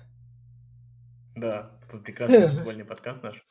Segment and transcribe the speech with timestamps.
[1.36, 3.46] Да, прекрасный футбольный подкаст наш.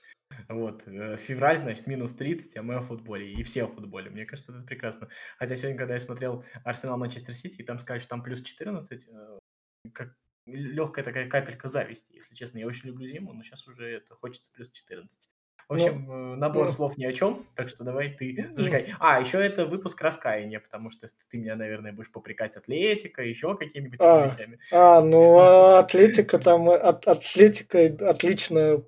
[0.49, 4.09] Вот, э, февраль, значит, минус 30, а мы о футболе, и все о футболе.
[4.09, 5.11] Мне кажется, это прекрасно.
[5.39, 9.07] Хотя сегодня, когда я смотрел Арсенал Манчестер Сити, и там сказали, что там плюс 14,
[9.07, 9.39] э,
[9.93, 10.17] как
[10.47, 12.57] легкая такая капелька зависти, если честно.
[12.57, 15.29] Я очень люблю зиму, но сейчас уже это хочется плюс 14.
[15.69, 16.71] В Ну, общем, э, набор ну.
[16.73, 18.57] слов ни о чем, так что давай ты Ну.
[18.57, 18.95] зажигай.
[19.01, 23.99] А, еще это выпуск раскаяния, потому что ты меня, наверное, будешь попрекать Атлетика, еще какими-нибудь
[24.01, 24.29] А.
[24.29, 24.59] вещами.
[24.73, 28.83] А, ну а Атлетика там, э, от, Атлетика отлично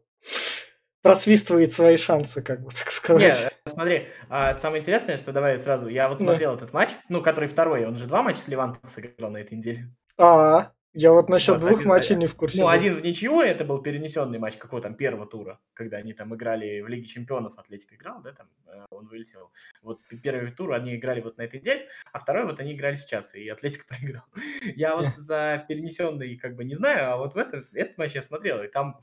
[1.02, 3.52] просвистывает свои шансы, как бы так сказать.
[3.64, 6.24] э, смотри, а, самое интересное, что давай сразу, я вот Да.
[6.26, 9.54] смотрел этот матч, ну, который второй, он же два матча с Левантом сыграл на этой
[9.56, 9.88] неделе.
[10.16, 12.58] А, я вот насчет Вот, двух один, матчей не в курсе.
[12.58, 12.70] Ну, был.
[12.70, 16.80] один в ничью, это был перенесенный матч какого там первого тура, когда они там играли
[16.80, 19.52] в Лиге Чемпионов, Атлетика играл, да, там э, он вылетел.
[19.82, 23.34] Вот первый тур они играли вот на этой неделе, а второй вот они играли сейчас,
[23.34, 24.24] и Атлетика проиграл.
[24.62, 28.22] Я вот за перенесенный как бы не знаю, а вот в этот, этот матч я
[28.22, 29.00] смотрел, и там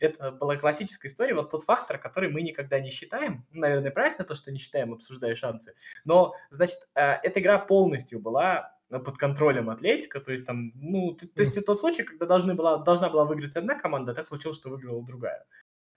[0.00, 4.24] это была классическая история, вот тот фактор, который мы никогда не считаем, ну, наверное, правильно
[4.24, 9.68] то, что не считаем, обсуждая шансы, но, значит, э, эта игра полностью была под контролем
[9.70, 13.10] Атлетика, то есть там, ну, т- то есть это тот случай, когда должны была, должна
[13.10, 15.44] была выиграть одна команда, а так случилось, что выиграла другая.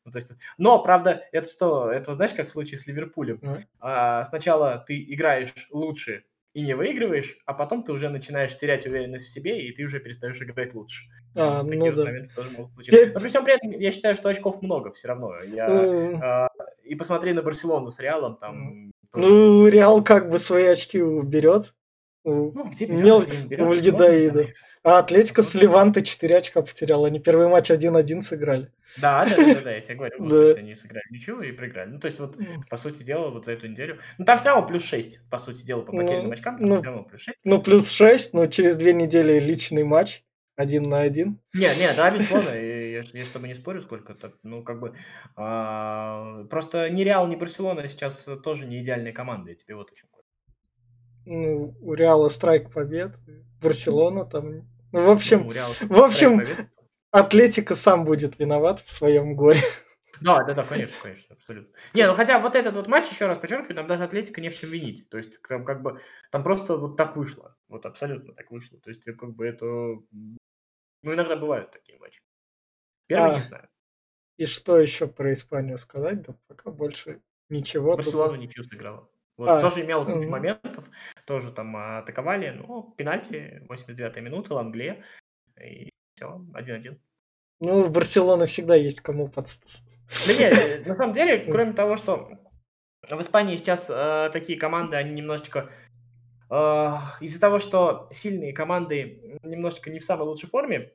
[0.06, 3.40] Ну, то есть, но, правда, это что, это знаешь, как в случае с Ливерпулем.
[3.42, 3.56] Мгм.
[3.80, 9.28] А, сначала ты играешь лучше и не выигрываешь, а потом ты уже начинаешь терять уверенность
[9.28, 11.04] в себе, и ты уже перестаешь играть лучше.
[11.36, 12.04] А, Такие ну вот да.
[12.04, 13.06] моменты тоже могут случиться.
[13.06, 15.40] Пе- Но при всем при этом я считаю, что очков много все равно.
[15.44, 16.50] Я, Ну, а,
[16.84, 18.92] и посмотри на Барселону с Реалом, там...
[19.14, 21.74] тоже- Ну, Реал как бы свои очки уберет.
[22.24, 24.44] Ну, где мел- где посмотрим Вальдедаида.
[24.44, 24.54] там.
[24.84, 27.08] А Атлетика с Левантой 4 очка потеряла.
[27.08, 28.72] Они первый матч 1-1 сыграли.
[28.98, 31.92] Да, да, да, да, я тебе говорю, то есть они сыграли ничего и проиграли.
[31.92, 32.36] Ну, то есть вот,
[32.70, 34.00] по сути дела, вот за эту неделю...
[34.18, 36.76] Ну, там все равно плюс 6, по сути дела, по потерянным Ну, очкам, там ну,
[36.82, 37.38] все равно плюс 6.
[37.44, 40.24] Ну, плюс 6, но через две недели личный матч.
[40.58, 41.40] Один на один.
[41.54, 44.94] Не, не, да, безусловно, я, я с тобой не спорю сколько то ну, как бы,
[45.36, 49.96] а, просто ни Реал, ни Барселона сейчас тоже не идеальные команды, я тебе вот о
[49.96, 50.11] чем.
[51.26, 53.18] Ну, у Реала страйк побед.
[53.62, 54.68] Барселона там...
[54.92, 56.42] Ну, в общем, Ну, Реала в общем.
[57.12, 59.62] Атлетика сам будет виноват в своем горе.
[60.22, 61.74] Да, да, да, конечно, конечно, абсолютно.
[61.96, 64.58] Не, ну хотя вот этот вот матч, еще раз подчеркиваю, там даже Атлетика не в
[64.58, 65.10] чем винить.
[65.10, 66.00] То есть там как бы,
[66.32, 67.58] там просто вот так вышло.
[67.68, 68.80] Вот абсолютно так вышло.
[68.80, 70.04] То есть как бы это, ну
[71.04, 72.22] иногда бывают такие матчи.
[73.08, 73.68] Первый А, не знаю.
[74.38, 76.22] И что еще про Испанию сказать?
[76.22, 77.96] Да пока больше ничего.
[77.96, 79.10] Тут- Барселона ничью сыграла.
[79.42, 80.30] Вот, А, тоже имела кучу мгм.
[80.30, 80.86] моментов,
[81.26, 85.04] тоже там атаковали, но пенальти, 89-я минута, Лангле,
[85.60, 87.00] и все, 1-1.
[87.60, 89.82] Ну, у Барселоны всегда есть кому подставить.
[90.28, 92.30] Да нет, э, на самом деле, кроме того, что
[93.10, 95.72] в Испании сейчас э, такие команды, они немножечко...
[96.52, 96.92] э,
[97.22, 100.92] из-за того, что сильные команды немножечко не в самой лучшей форме,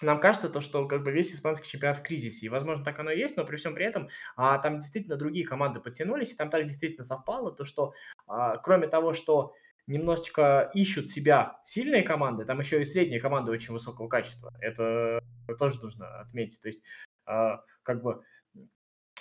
[0.00, 2.46] нам кажется, то, что как бы весь испанский чемпионат в кризисе.
[2.46, 5.46] И, возможно, так оно и есть, но при всем при этом а, там действительно другие
[5.46, 7.92] команды подтянулись, и там так действительно совпало, то, что
[8.26, 9.54] а, кроме того, что
[9.86, 14.52] немножечко ищут себя сильные команды, там еще и средние команды очень высокого качества.
[14.60, 15.20] Это
[15.58, 16.60] тоже нужно отметить.
[16.60, 16.82] То есть,
[17.24, 18.22] а, как бы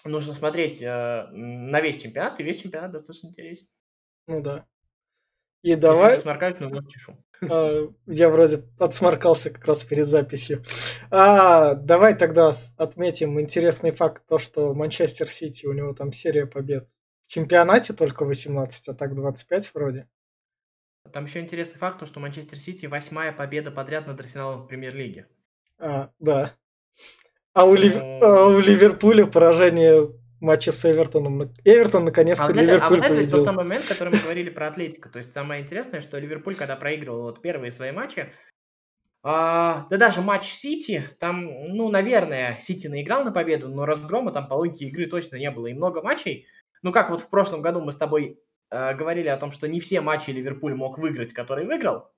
[0.03, 3.67] нужно смотреть э, на весь чемпионат, и весь чемпионат достаточно интересен.
[4.27, 4.65] Ну да.
[5.63, 7.17] И Если давай, не сморкаюсь, но чешу.
[7.42, 10.64] А, я вроде отсморкался как раз перед записью.
[11.12, 16.88] А, давай тогда отметим интересный факт, то, что Манчестер Сити, у него там серия побед.
[17.28, 20.08] В чемпионате только 18, а так 25 вроде.
[21.14, 25.28] Там еще интересный факт, то, что Манчестер Сити восьмая победа подряд над Арсеналом в премьер-лиге.
[25.80, 26.54] А, да.
[27.54, 28.24] А у, Лив- Ну.
[28.24, 31.53] а у Ливерпуля поражение матча с Эвертоном.
[31.64, 33.38] Эвертон наконец-то А вот, это, а Ливерпуль вот это победил.
[33.38, 35.09] тот самый момент, который мы говорили про Атлетико.
[35.09, 38.31] То есть самое интересное, что Ливерпуль, когда проигрывал вот первые свои матчи,
[39.24, 44.48] а, да даже матч Сити, там, ну, наверное, Сити наиграл на победу, но разгрома там
[44.48, 45.68] по логике игры точно не было.
[45.68, 46.48] И много матчей,
[46.81, 49.80] ну, как вот в прошлом году мы с тобой э, говорили о том, что не
[49.80, 52.12] все матчи Ливерпуль мог выиграть, который выиграл.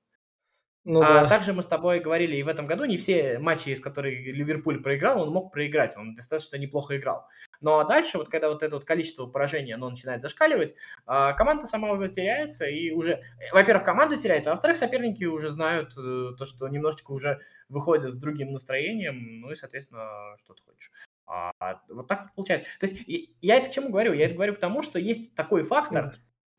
[0.86, 1.30] Ну а да.
[1.30, 4.81] также мы с тобой говорили и в этом году, не все матчи, из которых Ливерпуль
[4.81, 7.27] проиграл, он мог проиграть, он достаточно неплохо играл.
[7.61, 10.75] Ну а дальше, вот когда вот это вот количество поражений, оно начинает зашкаливать,
[11.06, 15.50] а, команда сама уже теряется, и уже, э, во-первых, команда теряется, а во-вторых, соперники уже
[15.51, 20.63] знают э, то, что немножечко уже выходят с другим настроением, ну и, соответственно, что ты
[20.63, 20.91] хочешь.
[21.27, 21.51] А,
[21.89, 22.67] вот так вот получается.
[22.79, 23.01] То есть
[23.41, 24.13] я это к чему говорю?
[24.13, 26.15] Я это говорю к тому, что есть такой фактор,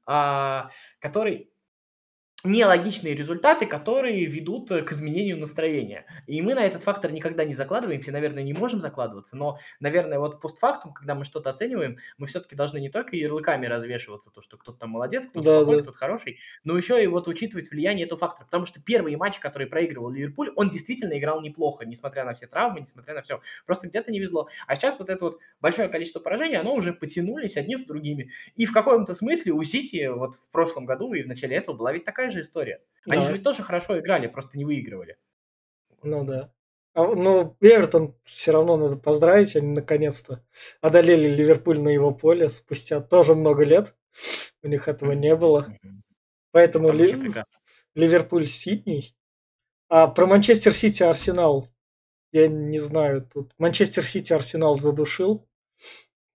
[0.06, 0.70] а,
[1.00, 1.49] который
[2.44, 6.06] нелогичные результаты, которые ведут э, к изменению настроения.
[6.26, 10.40] И мы на этот фактор никогда не закладываемся, наверное, не можем закладываться, но, наверное, вот
[10.40, 14.78] постфактум, когда мы что-то оцениваем, мы все-таки должны не только ярлыками развешиваться, то, что кто-то
[14.78, 15.82] там молодец, кто-то да, плохой, да.
[15.82, 18.46] кто-то хороший, но еще и вот учитывать влияние этого фактора.
[18.46, 22.80] Потому что первые матчи, которые проигрывал Ливерпуль, он действительно играл неплохо, несмотря на все травмы,
[22.80, 23.40] несмотря на все.
[23.66, 24.48] Просто где-то не везло.
[24.66, 28.30] А сейчас вот это вот большое количество поражений, оно уже потянулись одни с другими.
[28.56, 31.92] И в каком-то смысле у Сити вот в прошлом году и в начале этого была
[31.92, 32.82] ведь такая же история.
[33.08, 33.28] Они да.
[33.28, 35.18] же ведь тоже хорошо играли, просто не выигрывали.
[36.02, 36.52] Ну да.
[36.92, 40.42] А, ну, Эвертон все равно надо поздравить, они наконец-то
[40.80, 43.94] одолели Ливерпуль на его поле спустя тоже много лет.
[44.62, 45.72] У них этого не было.
[46.50, 47.14] Поэтому Ли...
[47.94, 49.14] Ливерпуль синий.
[49.88, 51.68] А про Манчестер Сити Арсенал
[52.32, 53.28] я не знаю.
[53.32, 55.48] Тут Манчестер Сити Арсенал задушил.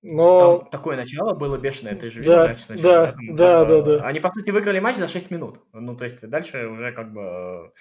[0.08, 0.60] Но...
[0.60, 4.06] Там такое начало было бешеное, ты же видел да, матч сначала, да, да, да, да,
[4.06, 5.60] Они, по сути, выиграли матч за 6 минут.
[5.74, 7.74] Ну, то есть дальше уже как бы...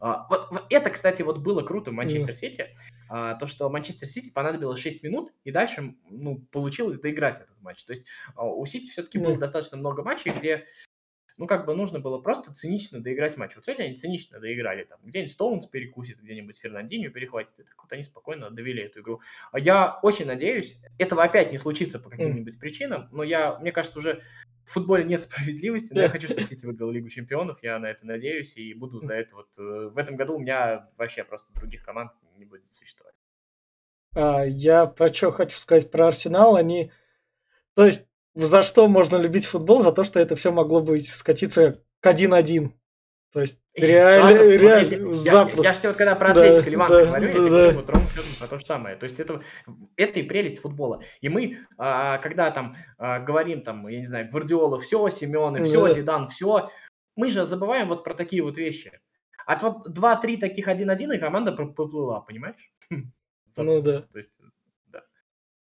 [0.00, 2.68] А, вот, вот это, кстати, вот было круто в Манчестер Сити.
[3.10, 7.84] А, то, что Манчестер Сити понадобилось 6 минут, и дальше ну, получилось доиграть этот матч.
[7.84, 10.64] То есть а, у Сити все-таки было достаточно много матчей, где
[11.38, 13.56] ну, как бы нужно было просто цинично доиграть матч.
[13.56, 14.84] Вот сегодня они цинично доиграли.
[14.84, 17.58] Там где-нибудь Стоунс перекусит, где-нибудь Фернандинho перехватит.
[17.58, 19.20] И так вот они спокойно довели эту игру.
[19.52, 23.98] А я очень надеюсь, этого опять не случится по каким-нибудь причинам, но я, мне кажется,
[23.98, 24.22] уже
[24.64, 28.06] в футболе нет справедливости, но я хочу, чтобы Сити выиграл Лигу Чемпионов, я на это
[28.06, 29.48] надеюсь и буду за это вот...
[29.58, 33.14] Э, в этом году у меня вообще просто других команд не будет существовать.
[34.14, 36.90] А, я про что хочу сказать про Арсенал, они...
[37.74, 39.82] То есть за что можно любить футбол?
[39.82, 42.70] За то, что это все могло быть скатиться к 1-1.
[43.32, 45.62] То есть реально, реально, я, запросто.
[45.62, 47.48] Я, я, я вот когда про Атлетико да, Ливан да, говорю, я тебе да.
[47.50, 48.96] говорю вот ровно про то же самое.
[48.96, 49.42] То есть это,
[49.96, 51.02] это и прелесть футбола.
[51.20, 55.86] И мы, а, когда там а, говорим, там, я не знаю, Гвардиола, все, Семены, все,
[55.86, 55.92] да.
[55.92, 56.70] Зидан, все,
[57.14, 59.00] мы же забываем вот про такие вот вещи.
[59.44, 62.72] От вот 2-3 таких 1-1 и команда поплыла, понимаешь?
[63.58, 64.02] Ну да.
[64.02, 64.38] То есть,
[64.86, 65.02] да.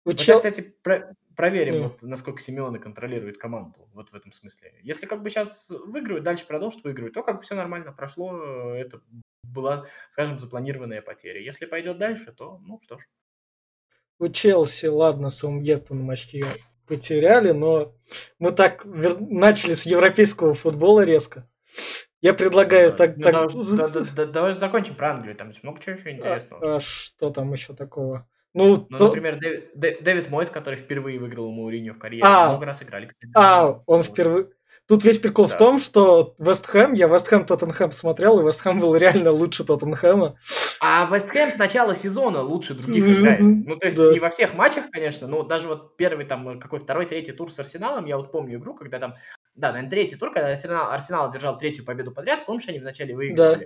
[0.03, 4.73] Вот сейчас, кстати, про, проверим, вот, насколько Симеоны контролирует команду вот в этом смысле.
[4.81, 9.01] Если как бы сейчас выигрывают, дальше продолжат выигрывать, то как бы все нормально прошло, это
[9.43, 11.41] была, скажем, запланированная потеря.
[11.41, 13.03] Если пойдет дальше, то, ну что ж.
[14.17, 16.43] У Челси, ладно, с Саутгемптоном очки
[16.87, 17.93] потеряли, но
[18.39, 19.19] мы так вер...
[19.19, 21.49] начали с европейского футбола резко.
[22.21, 23.17] Я предлагаю да, так...
[23.17, 23.51] Ну, так...
[23.75, 26.75] Да, да, да, давай закончим про Англию, там много чего еще интересного.
[26.75, 28.27] А, а что там еще такого?
[28.55, 29.07] Ну, ну то...
[29.07, 33.07] например, Дэвид, Дэвид Мойс, который впервые выиграл Мауриню в карьере, а, много раз играли.
[33.07, 34.47] Кстати, а, он впервые...
[34.87, 35.55] Тут весь прикол да.
[35.55, 39.31] в том, что Вест Хэм, я Вест Хэм Тоттенхэм смотрел, и Вест Хэм был реально
[39.31, 40.37] лучше Тоттенхэма.
[40.79, 43.41] А Вест Хэм с начала сезона лучше других играет.
[43.41, 44.13] Ну, то есть да.
[44.13, 47.59] не во всех матчах, конечно, но даже вот первый там, какой второй, третий тур с
[47.59, 49.15] Арсеналом, я вот помню игру, когда там,
[49.55, 53.65] да, наверное, третий тур, когда Арсенал, Арсенал держал третью победу подряд, помнишь, они вначале выиграли?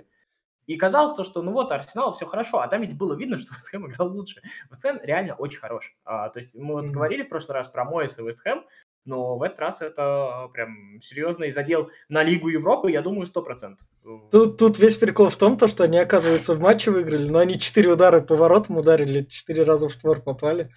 [0.70, 3.52] И казалось то, что ну вот, Арсенал все хорошо, а там ведь было видно, что
[3.56, 4.40] Вестхэм играл лучше.
[4.70, 5.96] Вестхэм реально очень хорош.
[6.04, 6.90] А, то есть мы вот mm-hmm.
[6.90, 8.64] говорили в прошлый раз про Моэс и Вестхэм,
[9.04, 13.84] но в этот раз это прям серьезный задел на Лигу Европы, я думаю, сто процентов.
[14.30, 17.58] Тут, тут весь прикол в том, то, что они, оказывается, в матче выиграли, но они
[17.58, 20.70] четыре удара по воротам ударили, четыре раза в створ попали.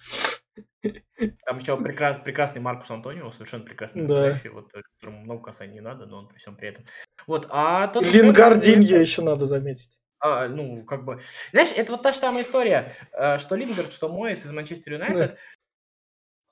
[1.46, 4.38] Там еще прекрас, прекрасный Маркус Антонио, совершенно прекрасный да.
[4.52, 6.84] вот, э, которому много касаний не надо, но он при всем при этом.
[7.26, 8.04] Вот, а тот...
[8.04, 9.90] Лингардиньо еще надо заметить.
[10.18, 11.20] А, ну, как бы...
[11.52, 15.38] Знаешь, это вот та же самая история, э, что Лингард, что Моэс из Манчестер Юнайтед,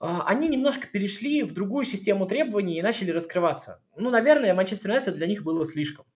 [0.00, 0.23] да.
[0.26, 3.83] они немножко перешли в другую систему требований и начали раскрываться.
[3.97, 6.07] Ну, наверное, Манчестер Юнайтед для них было слишком.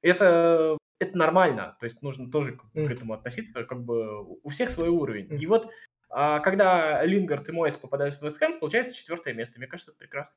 [0.00, 4.70] Это, это нормально, то есть нужно тоже к, к этому относиться, как бы у всех
[4.70, 5.40] свой уровень.
[5.40, 5.70] И вот а
[6.12, 9.58] когда Лингард и Мойс попадают в Вестхэм, получается четвертое место.
[9.58, 10.36] Мне кажется, это прекрасно.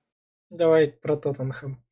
[0.49, 1.83] Давай про Тоттенхэм.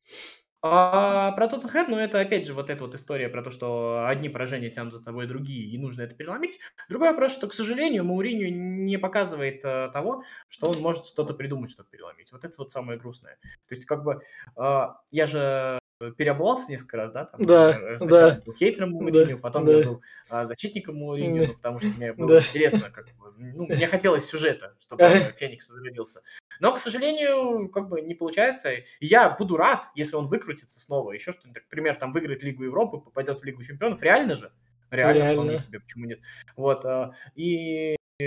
[0.66, 4.30] А про Тоттенхэм, ну, это опять же вот эта вот история про то, что одни
[4.30, 6.58] поражения тянут за тобой другие, и нужно это переломить.
[6.88, 11.70] Другой вопрос, что, к сожалению, Мауриню не показывает э, того, что он может что-то придумать,
[11.70, 12.32] чтобы переломить.
[12.32, 13.36] Вот это вот самое грустное.
[13.68, 14.22] То есть, как бы,
[14.56, 15.78] э, я же
[16.16, 17.24] переобувался несколько раз, да?
[17.26, 18.40] Там, да, э, Сначала да.
[18.44, 19.72] был хейтером Мауриню, да, потом да.
[19.72, 21.46] я был а, защитником Мауриню, да.
[21.46, 22.38] ну, потому что мне было да.
[22.38, 25.04] интересно, как бы, ну, мне хотелось сюжета, чтобы
[25.36, 26.22] Феникс возродился.
[26.60, 28.70] Но, к сожалению, как бы не получается.
[29.00, 31.62] я буду рад, если он выкрутится снова, еще что-нибудь.
[31.64, 34.02] Например, там выиграет Лигу Европы, попадет в Лигу Чемпионов.
[34.02, 34.52] Реально же?
[34.90, 35.42] Реально, Реально.
[35.42, 36.20] вполне себе, почему нет?
[36.56, 37.14] Вот, а,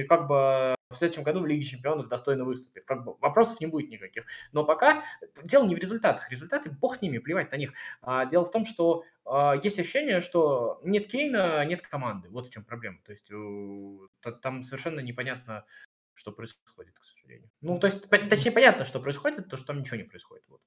[0.01, 2.86] и как бы в следующем году в Лиге Чемпионов достойно выступит.
[2.86, 4.25] Как бы вопросов не будет никаких.
[4.54, 5.04] Но пока
[5.44, 6.32] дело не в результатах.
[6.32, 7.74] Результаты, бог с ними, плевать на них.
[8.01, 12.30] А, дело в том, что а, есть ощущение, что нет Кейна, нет команды.
[12.30, 13.00] Вот в чем проблема.
[13.06, 15.66] То есть э, там совершенно непонятно,
[16.13, 17.50] что происходит, к сожалению.
[17.62, 20.46] Ну, то есть, точнее, понятно, что происходит, то, что там ничего не происходит.
[20.48, 20.62] Вот.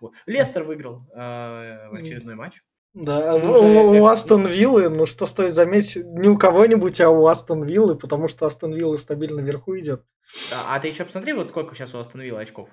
[0.00, 0.14] Вот.
[0.26, 2.62] Лестер выиграл э, очередной матч.
[2.94, 7.26] Да, ну, у, у Астон Виллы, ну что стоит заметить, не у кого-нибудь, а у
[7.26, 10.04] Астон Виллы, потому что Астон Вилла стабильно вверху идет.
[10.50, 12.68] Да, а ты еще посмотри, вот сколько сейчас у Астон Вилла очков.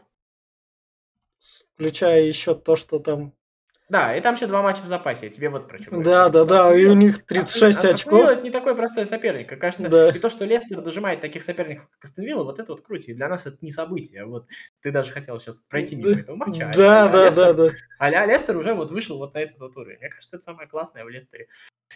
[1.75, 3.33] Включая еще то, что там
[3.89, 6.45] да, и там еще два матча в запасе, я тебе вот про что Да, да,
[6.45, 8.29] да, и у них 36 а, очков.
[8.29, 9.89] это не такой простой соперник, кажется.
[9.89, 10.09] Да.
[10.09, 13.15] И то, что Лестер дожимает таких соперников, как Астон вот это вот крутит.
[13.15, 14.25] Для нас это не событие.
[14.25, 14.45] Вот
[14.81, 16.19] ты даже хотел сейчас пройти мимо да.
[16.19, 16.71] этого матча.
[16.75, 17.71] Да, а, да, а да, да.
[17.97, 19.97] А Лестер уже вот вышел вот на этот вот уровень.
[19.97, 21.47] Мне кажется, это самое классное в Лестере.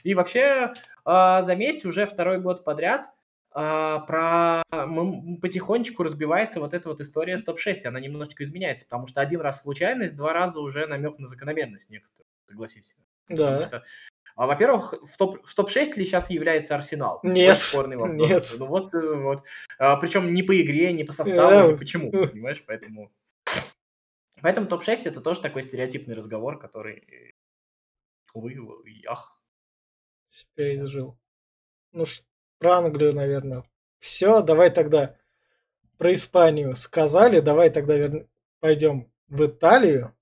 [0.04, 0.74] И вообще,
[1.06, 3.06] а, заметь, уже второй год подряд–
[3.56, 4.64] а, про
[5.42, 9.62] потихонечку разбивается вот эта вот история с топ-6, она немножечко изменяется, потому что один раз
[9.62, 12.96] случайность, два раза уже намек на закономерность некоторую, согласись.
[13.30, 13.68] Да.
[13.68, 13.84] Что,
[14.36, 17.20] а, во-первых, в, топ, в топ-6 ли сейчас является Арсенал?
[17.22, 18.30] Нет, спорный вопрос.
[18.30, 18.56] нет.
[18.58, 19.44] Ну вот, э, вот.
[19.78, 23.12] А, причем не по игре, не по составу, ни почему, понимаешь, поэтому...
[24.42, 27.36] Поэтому топ-6 это тоже такой стереотипный разговор, который,
[28.34, 28.58] увы,
[29.08, 29.40] ах.
[30.58, 31.18] Изжил.
[31.92, 32.26] Ну что,
[32.64, 33.64] про Англию, наверное.
[34.00, 35.16] Все, давай тогда
[35.98, 38.28] про Испанию сказали, давай тогда вер...
[38.62, 40.16] пойдем в Италию.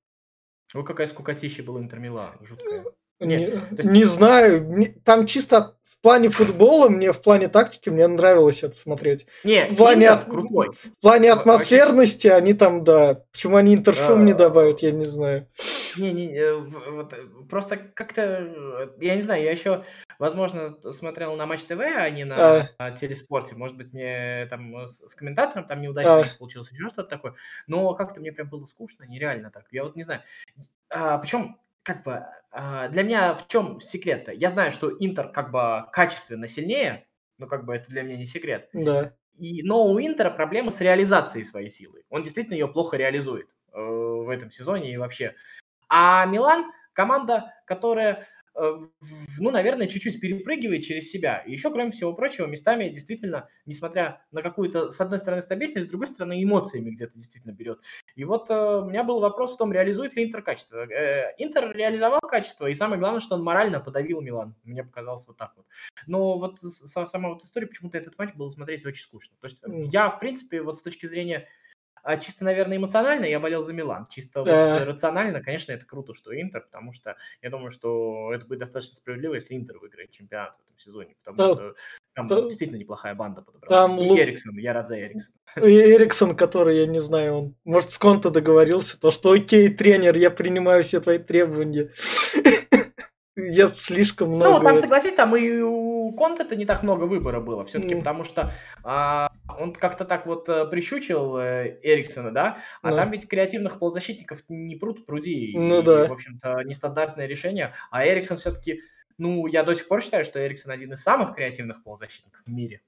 [0.74, 2.84] Ой, какая скукотища была Интермила, жуткая.
[3.20, 3.84] Не, не, есть...
[3.84, 9.28] не знаю, там чисто в плане футбола, мне в плане тактики, мне нравилось это смотреть.
[9.44, 10.26] Не, в плане, от...
[10.26, 10.72] крутой.
[10.72, 12.38] В плане атмосферности Вообще...
[12.42, 13.22] они там, да.
[13.32, 14.24] Почему они интершум а...
[14.24, 15.48] не добавят, я не знаю.
[15.98, 17.18] Не, не, э, вот, э,
[17.48, 19.84] просто как-то, э, я не знаю, я еще
[20.18, 22.92] возможно, смотрел на Матч ТВ, а не на а.
[22.92, 23.56] телеспорте.
[23.56, 26.38] Может быть, мне там с, комментатором там неудачно а.
[26.40, 27.36] получилось, еще что-то такое.
[27.68, 29.66] Но как-то мне прям было скучно, нереально так.
[29.72, 30.22] Я вот не знаю.
[30.90, 34.32] А, причем, как бы, для меня в чем секрет-то?
[34.32, 38.26] Я знаю, что Интер как бы качественно сильнее, но как бы это для меня не
[38.26, 38.70] секрет.
[38.74, 39.14] Да.
[39.38, 42.04] И, но у Интера проблема с реализацией своей силы.
[42.10, 45.36] Он действительно ее плохо реализует э, в этом сезоне и вообще.
[45.90, 51.40] А Милан команда, которая ну, наверное, чуть-чуть перепрыгивает через себя.
[51.40, 55.90] И еще, кроме всего прочего, местами действительно, несмотря на какую-то, с одной стороны, стабильность, с
[55.90, 57.80] другой стороны, эмоциями где-то действительно берет.
[58.16, 60.86] И вот э, у меня был вопрос в том, реализует ли Интер качество.
[60.92, 64.56] Э, Интер реализовал качество, и самое главное, что он морально подавил Милан.
[64.64, 65.66] Мне показалось вот так вот.
[66.08, 69.36] Но вот сама вот история, почему-то этот матч был смотреть очень скучно.
[69.40, 69.62] То есть
[69.94, 71.48] я, в принципе, вот с точки зрения
[72.04, 74.08] а чисто, наверное, эмоционально я болел за Милан.
[74.10, 74.80] Чисто да.
[74.80, 78.96] вот рационально, конечно, это круто, что Интер, потому что я думаю, что это будет достаточно
[78.96, 81.54] справедливо, если Интер выиграет чемпионат в этом сезоне, потому да.
[81.54, 81.76] что
[82.14, 82.42] там да.
[82.42, 83.88] действительно неплохая банда подобралась.
[83.88, 84.18] Там И Лу...
[84.18, 85.36] Эриксон, я рад за Эриксона.
[85.58, 90.18] И Эриксон, который, я не знаю, он, может, с Конто договорился, то, что окей, тренер,
[90.18, 91.92] я принимаю все твои требования.
[93.38, 94.60] Я слишком много...
[94.60, 95.62] Ну, там, согласись, там и
[96.12, 98.00] у Конта-то не так много выбора было все-таки, mm.
[98.00, 98.52] потому что
[98.84, 102.96] а, он как-то так вот э, прищучил э, Эриксона, да, а ну.
[102.98, 105.54] там ведь креативных полузащитников не пруд пруди.
[105.56, 106.08] Ну и, да.
[106.08, 107.74] в общем-то, нестандартное решение.
[107.92, 108.82] А Эриксон все-таки,
[109.18, 112.82] ну, я до сих пор считаю, что Эриксон один из самых креативных полузащитников в мире.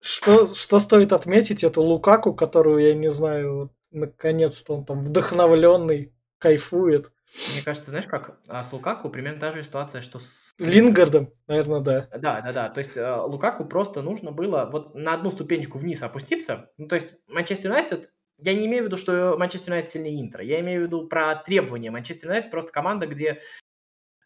[0.00, 7.10] Что, что стоит отметить, это Лукаку, которую, я не знаю, наконец-то он там вдохновленный, кайфует.
[7.52, 10.52] Мне кажется, знаешь как, а с Лукаку примерно та же ситуация, что с...
[10.58, 12.08] Лингардом, наверное, да.
[12.16, 12.68] Да, да, да.
[12.70, 16.70] То есть э, Лукаку просто нужно было вот на одну ступенечку вниз опуститься.
[16.78, 20.42] Ну, то есть Манчестер Юнайтед, я не имею в виду, что Манчестер Юнайтед сильнее Интра.
[20.42, 21.90] Я имею в виду про требования.
[21.90, 23.40] Манчестер Юнайтед просто команда, где,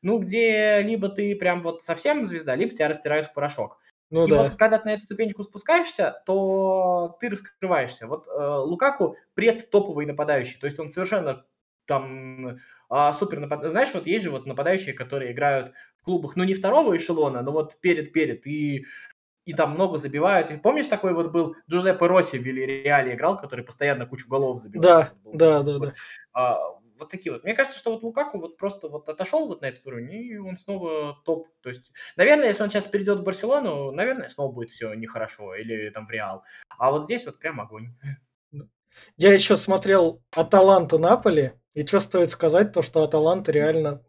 [0.01, 3.79] ну, где либо ты прям вот совсем звезда, либо тебя растирают в порошок.
[4.11, 4.43] Ну, и да.
[4.43, 8.07] вот когда ты на эту ступенечку спускаешься, то ты раскрываешься.
[8.07, 11.47] Вот э, Лукаку предтоповый нападающий, то есть он совершенно
[11.87, 12.59] там
[12.95, 13.65] а, супер напад...
[13.71, 17.51] Знаешь, вот есть же вот нападающие, которые играют в клубах, ну, не второго эшелона, но
[17.51, 18.85] вот перед-перед, и,
[19.47, 20.51] и там много забивают.
[20.51, 24.83] И помнишь, такой вот был Джузеппе Росси в Вильяреале играл, который постоянно кучу голов забивал?
[24.83, 25.93] Да, да, да, да.
[26.35, 26.59] А,
[26.99, 27.45] вот такие вот.
[27.45, 30.59] Мне кажется, что вот Лукаку вот просто вот отошел вот на этот уровень, и он
[30.59, 31.49] снова топ.
[31.63, 35.89] То есть, наверное, если он сейчас перейдет в Барселону, наверное, снова будет все нехорошо, или
[35.89, 36.45] там в Реал.
[36.69, 37.95] А вот здесь вот прям огонь.
[39.17, 44.03] Я еще смотрел Аталанта Наполи, и что стоит сказать, то что Аталанта реально...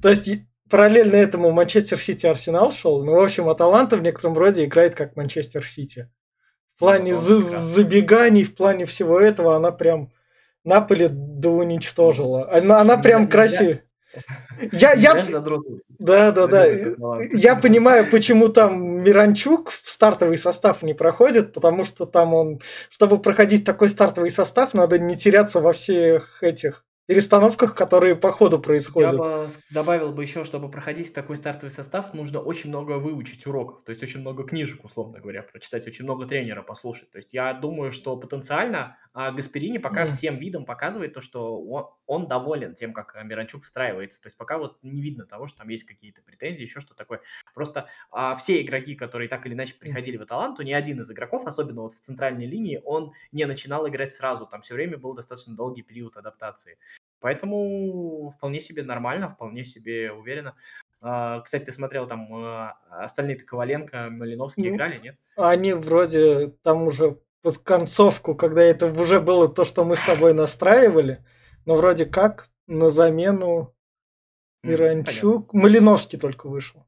[0.00, 0.30] То есть
[0.70, 5.16] параллельно этому Манчестер Сити Арсенал шел, ну, в общем, Аталанта в некотором роде играет как
[5.16, 6.10] Манчестер Сити.
[6.76, 10.12] В плане ну, за забеганий, в плане всего этого она прям
[10.64, 12.52] Наполи да уничтожила.
[12.52, 13.84] Она, она прям красивая.
[14.72, 15.24] Я, я...
[15.98, 16.66] Да, да, да.
[17.32, 22.60] Я понимаю, почему там Миранчук в стартовый состав не проходит, потому что там он,
[22.90, 28.58] чтобы проходить такой стартовый состав, надо не теряться во всех этих перестановках, которые по ходу
[28.58, 29.12] происходят.
[29.12, 33.82] Я бы добавил бы еще, чтобы проходить такой стартовый состав, нужно очень много выучить уроков,
[33.84, 37.10] то есть очень много книжек, условно говоря, прочитать, очень много тренера послушать.
[37.10, 40.10] То есть я думаю, что потенциально а Гасперини пока М.
[40.10, 44.22] всем видом показывает то, что он, он доволен тем, как Миранчук встраивается.
[44.22, 47.20] То есть пока вот не видно того, что там есть какие-то претензии, еще что такое.
[47.52, 51.48] Просто а, все игроки, которые так или иначе приходили в Аталанту, ни один из игроков,
[51.48, 54.46] особенно вот в центральной линии, он не начинал играть сразу.
[54.46, 56.78] Там все время был достаточно долгий период адаптации.
[57.18, 60.54] Поэтому вполне себе нормально, вполне себе уверенно.
[61.00, 65.16] А, Кстати, ты смотрел там а, остальные-то Коваленко, Малиновский Ну, играли, нет?
[65.34, 70.34] Они вроде там уже под концовку, когда это уже было то, что мы с тобой
[70.34, 71.24] настраивали,
[71.64, 73.74] но вроде как на замену
[74.62, 76.86] Миранчук, Малиновский только вышел.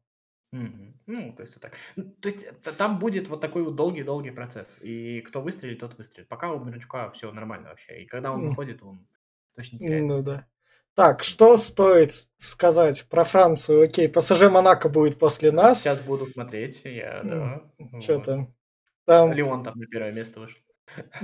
[0.52, 1.00] Мгм.
[1.06, 1.72] Ну, то есть вот так.
[1.96, 4.68] Ну, То есть т- там будет вот такой вот долгий-долгий процесс.
[4.82, 6.28] И кто выстрелит, тот выстрелит.
[6.28, 8.02] Пока у Миранчука все нормально вообще.
[8.02, 9.06] И когда он выходит, он
[9.56, 10.16] точно не теряется.
[10.16, 10.46] Ну да.
[10.94, 13.84] Так, что стоит сказать про Францию?
[13.84, 15.80] Окей, ПСЖ Монако будет после нас.
[15.80, 17.62] Сейчас буду смотреть, я, да.
[18.02, 18.26] Что вот.
[18.26, 18.54] там?
[19.10, 20.60] Там Леон там на первое место вышел.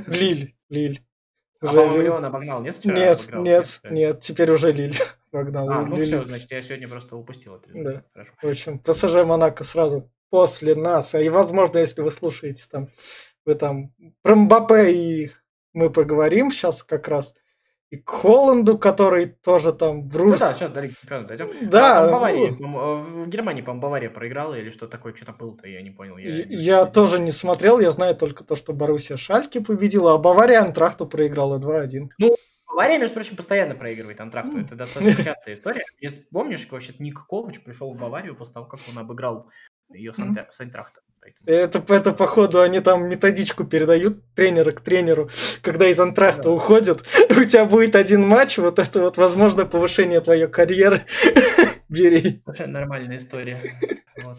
[0.08, 1.04] Лиль, Лиль.
[1.60, 2.02] А, Уже Лиль.
[2.06, 3.42] Леон обогнал, нет, вчера Нет, обыграл?
[3.44, 4.96] нет, нет, теперь уже Лиль
[5.30, 5.70] погнал.
[5.70, 6.06] А, ну Лиль.
[6.06, 7.94] все, значит, я сегодня просто упустил этот результат.
[7.94, 8.02] Да.
[8.12, 8.32] Хорошо.
[8.42, 11.14] В общем, ПСЖ Монако сразу после нас.
[11.14, 12.88] А И, возможно, если вы слушаете там,
[13.44, 15.30] вы там про Мбаппе и
[15.72, 17.34] мы поговорим сейчас как раз.
[17.90, 20.40] И к Холланду, который тоже там Ну Брус.
[20.40, 21.50] да, сейчас Чемпионов дойдем.
[21.70, 22.56] Да, А, там Бавария, ну.
[22.56, 26.16] по-моему, в Германии, по-моему, Бавария проиграла или что такое, что там было-то, я не понял.
[26.16, 30.14] Я, не Я очень тоже не смотрел, я знаю только то, что Боруссия Шальки победила,
[30.14, 32.08] а Бавария Антрахту проиграла 2-1.
[32.66, 34.58] Бавария, между прочим, постоянно проигрывает Антракту.
[34.58, 34.64] М.
[34.64, 35.84] Это достаточно частая история.
[36.00, 39.48] Если помнишь, вообще Ник Ковач пришел в Баварию после того, как он обыграл
[39.94, 40.36] ее с, М.
[41.44, 45.30] Это, это, походу, они там методичку передают тренера к тренеру,
[45.62, 46.50] когда из антрахта Да.
[46.50, 47.02] уходят.
[47.30, 51.04] У тебя будет один матч, вот это вот, возможно, повышение твоей карьеры.
[51.88, 52.42] Бери.
[52.44, 53.80] Вообще нормальная история.
[54.22, 54.38] Вот.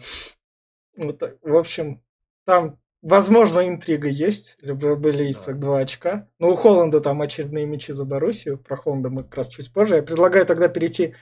[0.96, 1.38] Вот.
[1.42, 2.02] В общем,
[2.44, 4.56] там, возможно, интрига есть.
[4.62, 6.28] Были есть как два очка.
[6.38, 8.58] Но у Холланда там очередные мячи за Боруссию.
[8.58, 9.96] Про Холланда мы как раз чуть позже.
[9.96, 11.14] Я предлагаю тогда перейти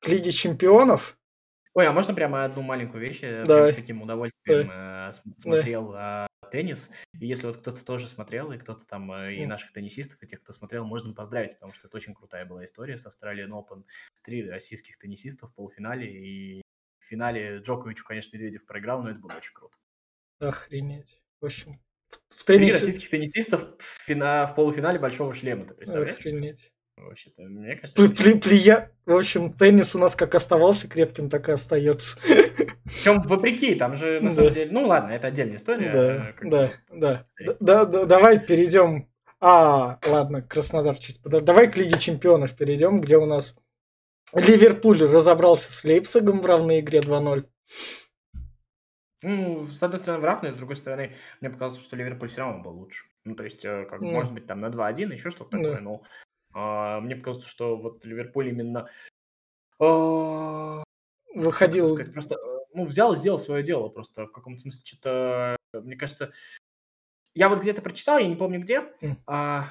[0.00, 1.16] к Лиге Чемпионов.
[1.74, 3.22] Ой, а можно прямо одну маленькую вещь?
[3.22, 3.64] Я Давай.
[3.64, 6.90] прям с таким удовольствием э, с- смотрел э, теннис.
[7.18, 10.42] И если вот кто-то тоже смотрел, и кто-то там э, и наших теннисистов, и тех,
[10.42, 13.84] кто смотрел, можно поздравить, потому что это очень крутая была история с Australian Open.
[14.22, 16.62] Три российских теннисистов в полуфинале, и
[17.00, 19.76] в финале Джоковичу, конечно, Медведев проиграл, но это было очень круто.
[20.40, 21.22] Охренеть.
[21.40, 22.74] В общем, в- в Три теннисе...
[22.76, 26.18] российских теннисистов в, фина- в полуфинале Большого шлема, ты представляешь?
[26.18, 26.70] Охренеть.
[27.04, 31.48] Вообще-то, мне кажется, Пли- пли- плия- В общем, теннис у нас как оставался крепким, так
[31.48, 32.18] и остается.
[32.84, 34.34] Причем вопреки, там же на Да.
[34.36, 35.90] самом деле, ну ладно, это отдельная история.
[35.92, 37.26] Да, э, как да, да.
[37.60, 39.08] Да, да, Давай перейдем.
[39.40, 41.44] А, ладно, Краснодар чуть подожди.
[41.46, 43.56] Давай к Лиге Чемпионов перейдем, где у нас
[44.34, 47.44] Ливерпуль разобрался с Лейпцигом в равной игре 2-0.
[49.24, 52.62] Ну, с одной стороны, в равной, с другой стороны, мне показалось, что Ливерпуль все равно
[52.62, 53.04] был лучше.
[53.24, 54.10] Ну, то есть, э, как, Ну.
[54.10, 56.02] может быть, там на 2-1, еще что-то такое, но
[56.54, 58.88] а, мне показалось, что вот Ливерпуль именно
[59.78, 60.82] а,
[61.34, 61.94] это Выходил...
[61.94, 65.80] сказать, просто, э, ну, взял и сделал свое дело просто в каком-то смысле что-то, э,
[65.80, 66.32] мне кажется,
[67.34, 69.18] я вот где-то прочитал, я не помню где, М.
[69.26, 69.68] а,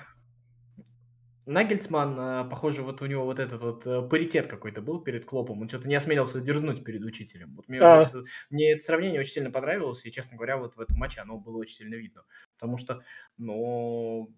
[1.48, 5.62] Нагельцман, а, похоже, вот у него вот этот вот э, паритет какой-то был перед Клопом,
[5.62, 7.56] он что-то не осмелился дерзнуть перед учителем.
[7.56, 8.06] Вот мне, А.
[8.06, 11.20] вот, э, мне это сравнение очень сильно понравилось, и, честно говоря, вот в этом матче
[11.20, 12.24] оно было очень сильно видно.
[12.60, 13.04] Потому что,
[13.38, 14.32] ну,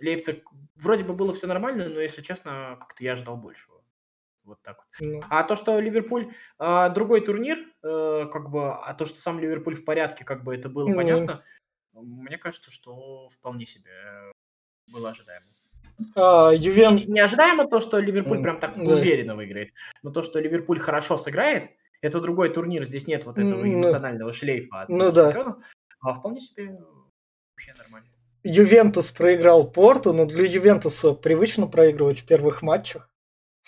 [0.00, 3.82] Лейпциг, вроде бы было все нормально, но, если честно, как-то я ожидал большего.
[4.44, 5.06] Вот так вот.
[5.06, 9.38] Ну, А то, что Ливерпуль а, другой турнир, э, как бы, а то, что сам
[9.38, 10.96] Ливерпуль в порядке, как бы это было Ну.
[10.96, 11.44] понятно,
[11.92, 13.92] мне кажется, что вполне себе
[14.86, 15.46] было ожидаемо.
[16.14, 16.96] а, Ювен...
[16.96, 18.94] не ожидаемо то, что Ливерпуль прям так да.
[18.94, 23.64] уверенно выиграет, но то, что Ливерпуль хорошо сыграет, это другой турнир, здесь нет вот этого
[23.64, 25.56] Ну, эмоционального шлейфа от ну да.
[26.00, 26.78] А вполне себе
[27.52, 28.08] вообще нормально.
[28.44, 33.10] Ювентус проиграл Порту, но для Ювентуса привычно проигрывать в первых матчах.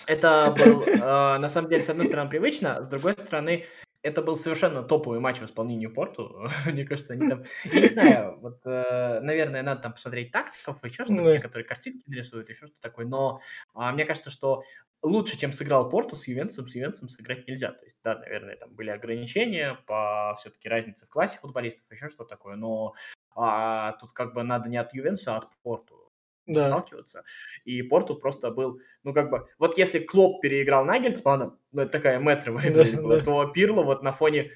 [0.06, 0.98] Это был, э,
[1.38, 3.66] на самом деле, с одной стороны, привычно, с другой стороны,
[4.02, 6.48] это был совершенно топовый матч в исполнении Порту.
[6.66, 7.44] Мне кажется, они там...
[7.64, 11.32] Я не знаю, вот, э, наверное, надо там посмотреть тактиков, еще что-то, Да.
[11.32, 13.40] те, которые картинки нарисуют, еще что-то такое, но
[13.74, 14.62] а, мне кажется, что
[15.02, 17.72] лучше, чем сыграл Порту с Ювентусом, с Ювентусом сыграть нельзя.
[17.72, 22.30] То есть, да, наверное, там были ограничения по все-таки разнице в классе футболистов, еще что-то
[22.30, 22.94] такое, но
[23.40, 26.10] а, тут как бы надо не от Ювентуса, а от Порту
[26.46, 26.66] Да.
[26.66, 27.24] отталкиваться.
[27.64, 32.18] И Порту просто был, ну, как бы, вот если Клоп переиграл Нагельцмана, ну, это такая
[32.18, 33.24] метровая Да, была, да.
[33.24, 34.50] то Пирло вот на фоне...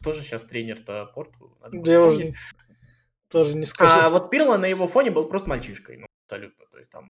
[0.00, 1.56] Кто же сейчас тренер-то Порту?
[1.60, 2.34] Надо Я уже
[3.28, 3.90] тоже не скажу.
[3.92, 6.66] А вот Пирло на его фоне был просто мальчишкой, ну, абсолютно.
[6.66, 7.08] То есть там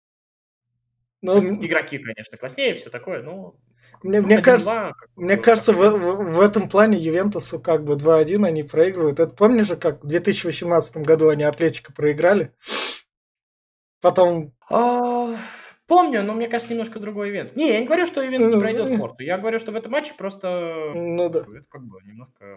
[1.23, 3.55] Ну, игроки, конечно, класснее, все такое, но...
[4.03, 7.95] Мне, ну, мне 1-2 кажется, мне кажется, в, в- в этом плане Ювентусу как бы
[7.95, 9.21] 2-1 они проигрывают.
[9.21, 12.53] Это помнишь же, как в 2018 году они Атлетико проиграли?
[14.01, 14.53] Потом...
[14.69, 15.37] А,
[15.87, 17.55] помню, но мне кажется, немножко другой ивент.
[17.55, 19.23] Не, я не говорю, что ивент не пройдет порту.
[19.23, 20.91] Я говорю, что в этом матче просто...
[20.95, 21.41] Ну да.
[21.41, 22.57] Это как бы немножко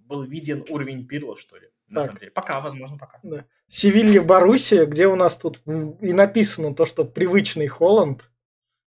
[0.00, 1.68] был виден уровень Пирла, что ли.
[1.92, 2.06] На так.
[2.06, 2.32] самом деле.
[2.32, 3.18] Пока, возможно, пока.
[3.22, 3.44] Да.
[3.68, 8.28] Севилья Боруссия, где у нас тут и написано то, что привычный Холланд.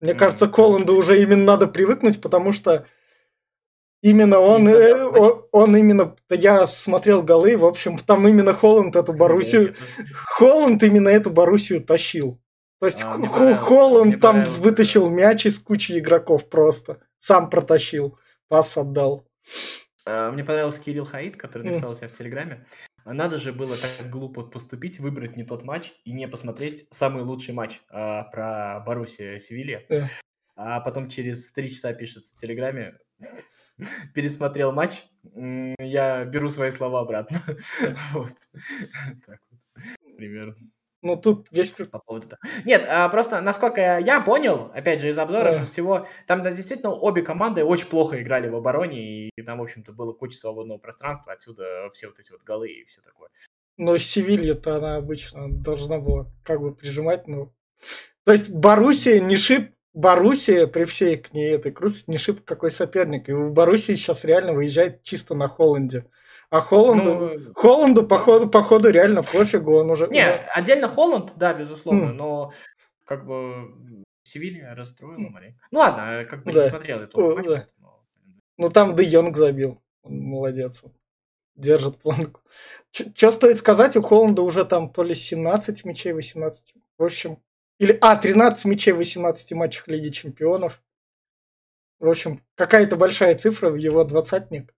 [0.01, 2.85] Мне кажется, Холланду уже именно надо привыкнуть, потому что
[4.01, 9.13] именно он, э, он, он именно, я смотрел голы, в общем, там именно Холланд эту
[9.13, 9.75] Боруссию,
[10.13, 12.39] Холланд именно эту Боруссию тащил.
[12.79, 19.25] То есть а, Холланд там вытащил мяч из кучи игроков просто, сам протащил, пас отдал.
[20.05, 22.65] А, мне понравился Кирилл Хаид, который написал себя в Телеграме.
[23.05, 27.53] Надо же было так глупо поступить, выбрать не тот матч и не посмотреть самый лучший
[27.53, 29.83] матч а, про Боруссия Севилья.
[29.89, 30.07] Yeah.
[30.55, 32.97] А потом через три часа пишет в Телеграме,
[34.13, 37.41] пересмотрел матч, я беру свои слова обратно.
[38.13, 38.33] Вот.
[39.25, 40.55] Так вот, примерно.
[41.03, 41.69] Ну, тут весь...
[41.69, 42.41] По поводу того.
[42.63, 45.65] Нет, а, просто, насколько я понял, опять же, из обзоров да.
[45.65, 50.13] всего, там действительно обе команды очень плохо играли в обороне, и там, в общем-то, было
[50.13, 53.29] куча свободного пространства, отсюда все вот эти вот голы и все такое.
[53.75, 57.53] Но Севилья-то она обычно должна была как бы прижимать, ну...
[58.23, 62.71] То есть Боруссия не шип Боруссия при всей к ней этой крутости не шибко какой
[62.71, 63.29] соперник.
[63.29, 66.05] И у Боруссии сейчас реально выезжает чисто на Холланде.
[66.53, 70.07] А Холланду, ну, Холланду походу, походу реально пофигу, он уже...
[70.09, 72.13] Не, отдельно Холланд, да, безусловно, mm.
[72.13, 72.53] но
[73.05, 73.71] как бы
[74.21, 75.65] Севилья расстроила маленько.
[75.71, 76.65] Ну ладно, как бы да.
[76.65, 77.51] не смотрел эту О, матч, да.
[77.55, 78.05] поэтому...
[78.57, 80.83] Ну там Де Йонг забил, он молодец,
[81.55, 82.41] держит планку.
[82.91, 86.75] Что стоит сказать, у Холланда уже там то ли 17 мячей, 18.
[86.99, 87.39] В общем,
[87.79, 90.83] или, а, 13 мячей в 18 матчах Лиги Чемпионов.
[91.99, 94.71] В общем, какая-то большая цифра в его двадцатник.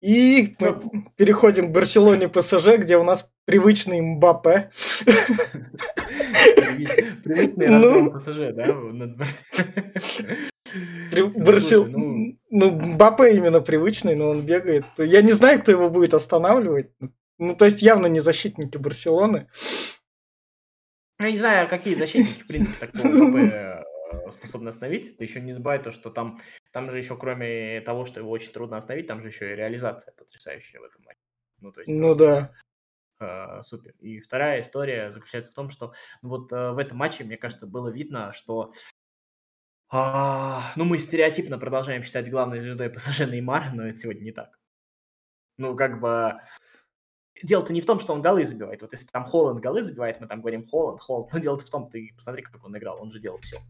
[0.00, 0.80] И мы
[1.16, 4.70] переходим к Барселоне ПСЖ, где у нас привычный Мбаппе.
[7.22, 8.66] Привычный ну, ПСЖ, да?
[11.36, 11.84] Барсел...
[11.86, 14.86] Ну, ну, Мбаппе именно привычный, но он бегает.
[14.96, 16.90] Я не знаю, кто его будет останавливать.
[17.38, 19.48] Ну, то есть явно не защитники Барселоны.
[21.20, 23.84] Я не знаю, какие защитники, в принципе, такого
[24.32, 25.18] способны остановить.
[25.18, 26.40] Ты еще не забывай то, что там,
[26.72, 30.12] там же еще, кроме того, что его очень трудно остановить, там же еще и реализация
[30.12, 31.20] потрясающая в этом матче.
[31.60, 32.52] Ну, то есть ну да.
[33.20, 33.94] Э, супер.
[33.98, 37.66] И вторая история заключается в том, что ну, вот э, в этом матче, мне кажется,
[37.66, 38.72] было видно, что
[39.92, 44.58] а, ну, мы стереотипно продолжаем считать главной звездой ПСЖ Неймар, но это сегодня не так.
[45.58, 46.40] Ну, как бы
[47.42, 48.82] дело-то не в том, что он голы забивает.
[48.82, 51.32] Вот если там Холланд голы забивает, мы там говорим Холланд, Холланд.
[51.32, 53.60] Но дело-то в том, ты посмотри, как он играл, он же делал все.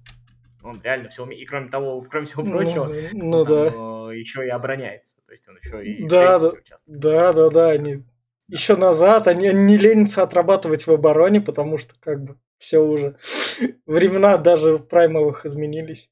[0.62, 1.42] Он реально все умеет.
[1.42, 4.10] И кроме того, кроме всего ну, прочего, ну, ну, да.
[4.12, 5.16] Э, еще и обороняется.
[5.26, 6.52] То есть он еще и да, да,
[6.86, 8.04] да, да, да, они
[8.48, 13.16] еще назад, они не ленятся отрабатывать в обороне, потому что как бы все уже
[13.86, 16.10] времена даже праймовых изменились.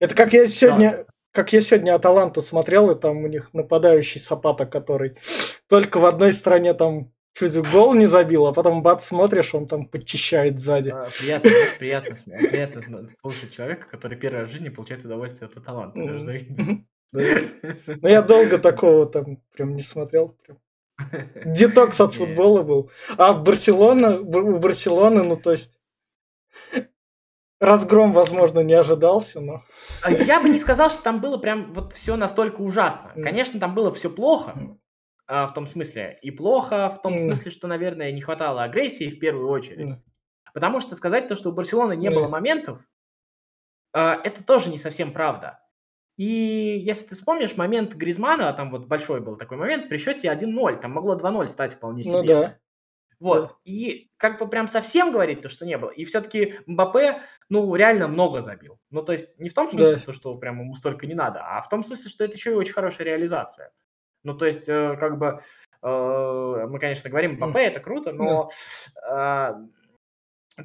[0.00, 1.04] Это как я сегодня, да.
[1.32, 5.16] как я сегодня Аталанту смотрел, и там у них нападающий Сапата, который
[5.68, 9.86] только в одной стране там чуть гол не забил, а потом бац, смотришь, он там
[9.86, 10.90] подчищает сзади.
[10.90, 16.02] А, приятно, приятно, приятно слушать человека, который первый раз в жизни получает удовольствие от таланта.
[16.02, 16.84] Даже завидно.
[17.12, 20.36] Ну, я долго такого там прям не смотрел.
[21.46, 22.90] Детокс от футбола был.
[23.16, 25.78] А Барселона, у Барселоны, ну то есть
[27.58, 29.62] разгром, возможно, не ожидался, но...
[30.02, 33.10] А я бы не сказал, что там было прям вот все настолько ужасно.
[33.14, 34.76] Конечно, там было все плохо,
[35.26, 37.18] а, в том смысле, и плохо в том mm.
[37.18, 39.88] смысле, что, наверное, не хватало агрессии в первую очередь.
[39.88, 39.96] Mm.
[40.54, 42.14] Потому что сказать то, что у Барселоны не mm.
[42.14, 42.80] было моментов,
[43.92, 45.60] а, это тоже не совсем правда.
[46.16, 50.80] И если ты вспомнишь момент Гризмана, там вот большой был такой момент, при счете 1-0,
[50.80, 52.34] там могло 2-0 стать вполне ну себе.
[52.34, 52.58] Ну да.
[53.18, 53.54] Вот, да.
[53.64, 55.90] и как бы прям совсем говорить то, что не было.
[55.90, 58.78] И все-таки Мбаппе, ну, реально много забил.
[58.90, 60.02] Ну, то есть не в том смысле, да.
[60.02, 62.56] то, что прям ему столько не надо, а в том смысле, что это еще и
[62.56, 63.72] очень хорошая реализация.
[64.26, 65.40] Ну, то есть, э, как бы,
[65.82, 68.50] э, мы, конечно, говорим, ПП это круто, но
[69.08, 69.54] э,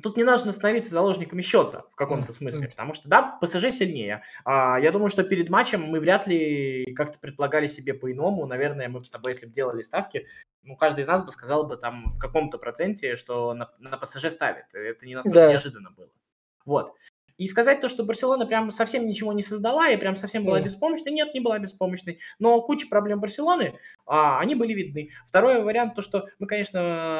[0.01, 4.23] тут не нужно становиться заложниками счета в каком-то смысле, потому что, да, ПСЖ сильнее.
[4.45, 8.47] А, я думаю, что перед матчем мы вряд ли как-то предполагали себе по-иному.
[8.47, 10.25] Наверное, мы с тобой, если бы делали ставки,
[10.63, 14.31] ну, каждый из нас бы сказал бы там в каком-то проценте, что на, на ПСЖ
[14.31, 14.65] ставит.
[14.73, 15.51] Это не настолько да.
[15.51, 16.09] неожиданно было.
[16.65, 16.95] Вот.
[17.41, 21.11] И сказать то, что Барселона прям совсем ничего не создала и прям совсем была беспомощной,
[21.11, 22.19] нет, не была беспомощной.
[22.37, 25.09] Но куча проблем Барселоны, а, они были видны.
[25.25, 27.19] Второй вариант, то, что мы, конечно,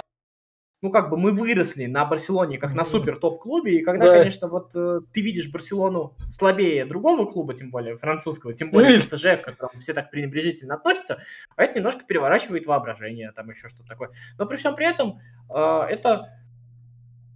[0.84, 4.18] ну, как бы мы выросли на Барселоне как на супер топ-клубе, и когда, Да.
[4.20, 9.42] конечно, вот э, ты видишь Барселону слабее другого клуба, тем более французского, тем более ПСЖ,
[9.42, 11.18] к которому все так пренебрежительно относятся,
[11.56, 14.12] это немножко переворачивает воображение, там еще что-то такое.
[14.38, 16.30] Но при всем при этом э, это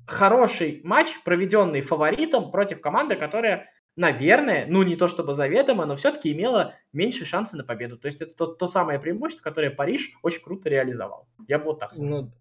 [0.07, 6.31] хороший матч, проведенный фаворитом против команды, которая, наверное, ну не то чтобы заведомо, но все-таки
[6.31, 7.97] имела меньше шансы на победу.
[7.97, 11.27] То есть это то, то самое преимущество, которое Париж очень круто реализовал.
[11.47, 12.07] Я бы вот так сказал.
[12.09, 12.31] Ну,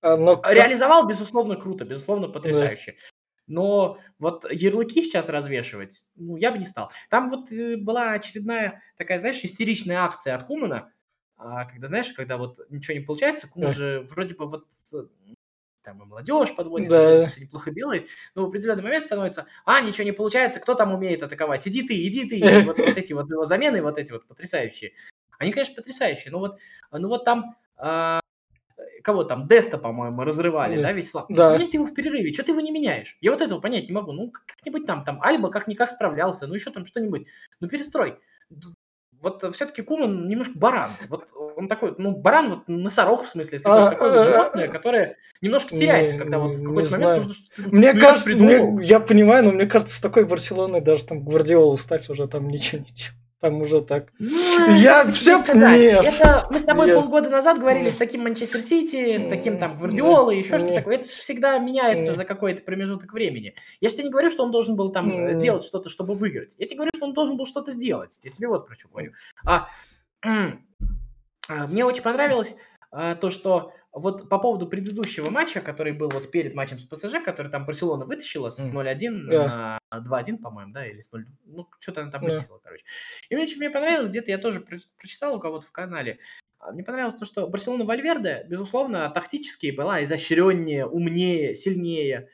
[0.00, 2.96] а, но к- Реализовал, безусловно, круто, безусловно, потрясающе.
[3.48, 6.90] Но вот ярлыки сейчас развешивать, ну, я бы не стал.
[7.10, 10.92] Там вот э, была очередная такая, знаешь, истеричная акция от Кумана,
[11.36, 13.72] а, когда, знаешь, когда вот ничего не получается, Куман Да.
[13.74, 15.06] же вроде бы вот э,
[15.82, 17.26] там и молодежь подводит, Да.
[17.28, 21.22] всё неплохо делает, но в определенный момент становится, а, ничего не получается, кто там умеет
[21.22, 21.66] атаковать?
[21.68, 22.64] Иди ты, иди ты.
[22.64, 24.92] Вот, вот эти вот его замены, вот эти вот потрясающие.
[25.38, 26.58] Они, конечно, потрясающие, но вот,
[26.92, 28.20] ну вот там а,
[29.02, 30.82] кого там, Деста, по-моему, разрывали, Да.
[30.82, 31.26] да, весь фланг.
[31.30, 31.50] Да.
[31.52, 33.16] Поменяй ты его в перерыве, что ты его не меняешь?
[33.20, 34.12] Я вот этого понять не могу.
[34.12, 37.26] Ну, как- как-нибудь там, там, Альба как-никак справлялся, ну, еще там что-нибудь.
[37.60, 38.18] Ну, перестрой.
[39.20, 40.90] Вот все-таки Куман немножко баран.
[41.08, 41.28] Вот
[41.62, 44.68] он такой, ну, баран, вот носорог, в смысле, если А, такое вот а, животное, а,
[44.68, 47.68] которое немножко теряется, не- когда вот в какой-то момент нужно что-то...
[47.68, 51.76] Мне ну, кажется, мне- я понимаю, но мне кажется, с такой Барселоной даже там Гвардиолу
[51.76, 53.16] ставь уже там ничего не делай.
[53.40, 54.12] Там уже так.
[54.20, 54.30] Ну,
[54.76, 56.04] Я тебе сказать, нет.
[56.04, 56.94] Это мы с тобой Нет.
[56.94, 57.94] полгода назад говорили Нет.
[57.94, 59.78] с таким Манчестер Сити, с таким там.
[59.78, 60.94] Гвардиолой, еще что-то такое.
[60.94, 62.16] Это всегда меняется Нет.
[62.16, 63.54] за какой-то промежуток времени.
[63.80, 65.36] Я же тебе не говорю, что он должен был там э, Нет.
[65.38, 66.54] сделать что-то, чтобы выиграть.
[66.56, 68.16] Я тебе говорю, что он должен был что-то сделать.
[68.22, 69.10] Я тебе вот про что говорю.
[69.44, 69.66] А,
[71.48, 72.54] мне очень понравилось
[72.90, 77.22] а, то, что вот по поводу предыдущего матча, который был вот перед матчем с ПСЖ,
[77.24, 78.72] который там Барселона вытащила с М.
[78.78, 79.78] 0-1 Да.
[79.90, 82.84] на 2-1, по-моему, да, или с 0 ну, что-то она там вытащила, короче.
[83.28, 86.18] И мне очень мне понравилось, где-то я тоже про- прочитал у кого-то в канале,
[86.58, 92.28] а, мне понравилось то, что Барселона Вальверде, безусловно, тактически была изощреннее, умнее, сильнее.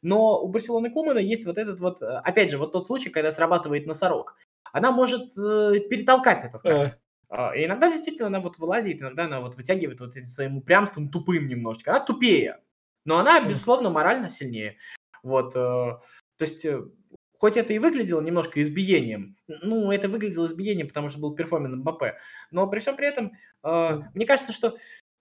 [0.00, 3.30] Но у Барселоны Кумана есть вот этот вот, э, опять же, вот тот случай, когда
[3.32, 4.36] срабатывает носорог.
[4.72, 6.80] Она может э, перетолкать это, скажем.
[6.80, 6.96] А, А,
[7.56, 11.48] И иногда действительно она вот вылазит, иногда она вот вытягивает вот этим своим упрямством тупым
[11.48, 11.92] немножечко.
[11.92, 12.60] Она тупее,
[13.04, 14.76] но она, безусловно, морально сильнее.
[15.22, 16.00] Вот, э, то
[16.40, 16.82] есть, э,
[17.38, 22.16] хоть это и выглядело немножко избиением, ну, это выглядело избиением, потому что был перформанс МБП,
[22.50, 24.76] но при всем при этом, э, мне кажется, что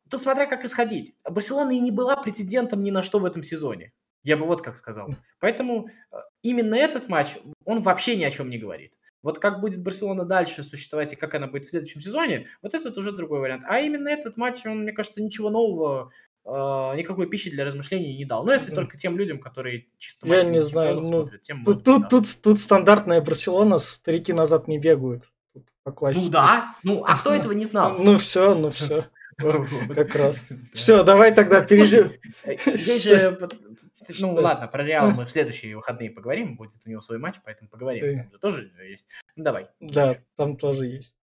[0.09, 1.15] тут смотря как исходить.
[1.23, 3.93] Барселона и не была претендентом ни на что в этом сезоне.
[4.23, 5.15] Я бы вот как сказал.
[5.39, 5.89] Поэтому
[6.43, 8.93] именно этот матч, он вообще ни о чем не говорит.
[9.23, 12.97] Вот как будет Барселона дальше существовать и как она будет в следующем сезоне, вот этот
[12.97, 13.63] уже другой вариант.
[13.67, 16.11] А именно этот матч, он, мне кажется, ничего нового,
[16.43, 18.43] э, никакой пищи для размышлений не дал.
[18.43, 18.75] Ну, если Мгм.
[18.75, 22.59] только тем людям, которые чисто Я не знаю, ну, смотрят, тем Тут, тут, тут, тут
[22.59, 25.23] стандартная Барселона, старики назад не бегают.
[25.53, 26.25] Тут по классике.
[26.25, 27.97] Ну да, ну а кто этого не знал?
[27.99, 29.05] Ну все, ну все.
[29.95, 30.45] Как раз.
[30.73, 32.11] Все, давай тогда перейдем.
[32.43, 33.49] Э, Есть же,
[34.07, 34.41] вот, ну Что?
[34.41, 38.17] ладно, про Реал мы в следующие выходные поговорим, будет у него свой матч, поэтому поговорим.
[38.23, 39.05] Там же тоже есть.
[39.35, 39.67] Ну давай.
[39.79, 41.15] Да, там тоже есть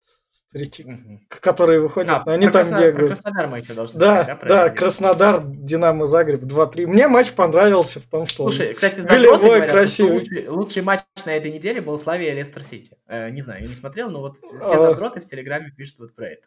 [0.53, 1.21] Мгм.
[1.29, 3.09] к- которые выходят, А, но они там Краснодар- бегают.
[3.13, 4.75] Краснодар мы еще должны Да, сказать, да, Реал?
[4.77, 6.87] Краснодар, Динамо Загреб 2-3.
[6.87, 10.19] Мне матч понравился в том, что он- Слушай, кстати, голевой, говорят, красивый.
[10.21, 12.97] лучший, лучший матч на этой неделе был Славия Лестер Сити.
[13.07, 14.81] Э, не знаю, я не смотрел, но вот все А.
[14.81, 16.43] задроты в Телеграме пишут вот про это.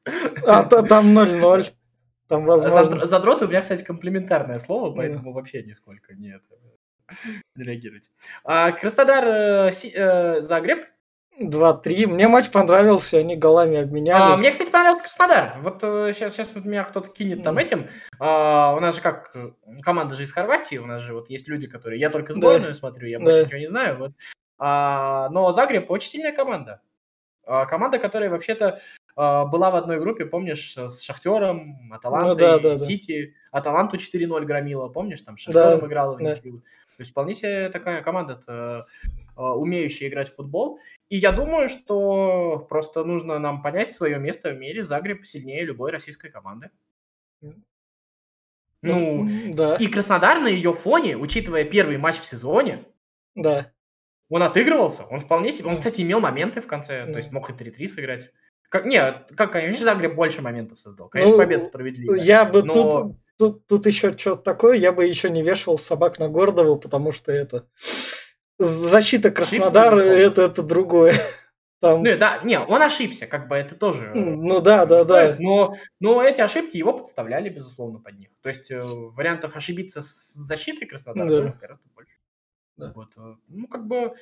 [0.48, 1.66] а, та- там 0-0.
[2.32, 2.96] Там, возможно...
[2.98, 6.48] Задр- Задроты у меня, кстати, комплиментарное слово, поэтому вообще нисколько не, это,
[7.56, 8.02] не.
[8.46, 10.86] А, Краснодар э, э, Загреб.
[11.42, 12.08] 2-3.
[12.08, 14.40] Мне матч понравился, они голами А, обменялись.
[14.40, 15.56] мне, кстати, понравился Краснодар.
[15.62, 17.88] Вот сейчас, сейчас вот меня кто-то кинет там этим.
[18.20, 21.48] А, у нас же как, э, команда же из Хорватии, у нас же вот есть
[21.50, 22.00] люди, которые...
[22.00, 22.40] Я только Да.
[22.40, 23.24] сборную смотрю, я Да.
[23.26, 23.98] больше ничего не знаю.
[23.98, 24.12] Вот.
[24.58, 26.82] А, но Загреб очень сильная команда.
[27.46, 28.80] А, команда, которая вообще-то а,
[29.16, 32.78] была в одной группе, помнишь, с Шахтером, Аталантой, Ну да, да, да.
[32.80, 33.36] Сити.
[33.52, 36.32] Аталанту 4-0 громила, помнишь, там с Да, Шахтером играла в да.
[36.32, 36.60] ничью.
[36.60, 38.86] То есть вполне себе такая команда
[39.36, 40.80] умеющая играть в футбол.
[41.10, 44.86] И я думаю, что просто нужно нам понять свое место в мире.
[44.86, 46.70] Загреб сильнее любой российской команды.
[48.84, 52.84] Ну, да, и Краснодар на ее фоне, учитывая первый матч в сезоне,
[53.36, 53.72] да.
[54.30, 55.82] он отыгрывался, он вполне себе, он, Да.
[55.82, 57.12] кстати, имел моменты в конце, Да.
[57.14, 58.32] то есть мог и 3-3 сыграть.
[58.72, 61.10] Как, нет, как, конечно, Загреб больше моментов создал.
[61.10, 62.22] Конечно, Ну, победа справедливая.
[62.22, 66.20] Я бы но- тут, тут, тут еще что-то такое, я бы еще не вешал собак
[66.20, 67.68] на Гордову, потому что это
[68.58, 71.16] защита Краснодара, это, это другое.
[71.82, 74.14] Там, Ну, да, не, он ошибся, как бы это тоже...
[74.16, 75.38] ну да, да, стоит, да.
[75.40, 78.30] Но, но эти ошибки его подставляли, безусловно, под них.
[78.42, 81.58] То есть э, вариантов ошибиться с защитой Краснодара Да.
[81.60, 82.14] гораздо больше.
[82.78, 82.94] Да.
[82.96, 84.14] Вот, э, ну, как бы,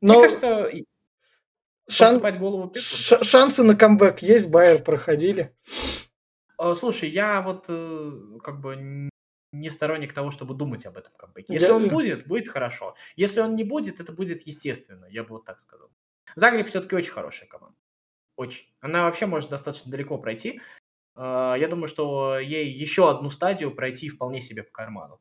[0.00, 0.70] Но мне кажется,
[1.90, 5.54] шан- голову ш- шансы на камбэк есть, Байер проходили.
[6.60, 9.08] Э, Слушай, я вот э, как бы
[9.52, 11.54] не сторонник того, чтобы думать об этом камбэке.
[11.54, 12.94] Если Я- он будет, будет хорошо.
[13.16, 15.90] Если он не будет, это будет естественно, я бы вот так сказал.
[16.36, 17.76] Загреб все-таки очень хорошая команда.
[18.36, 18.66] Очень.
[18.80, 20.60] Она вообще может достаточно далеко пройти.
[21.16, 25.20] А, Я думаю, что ей еще одну стадию пройти вполне себе по карману.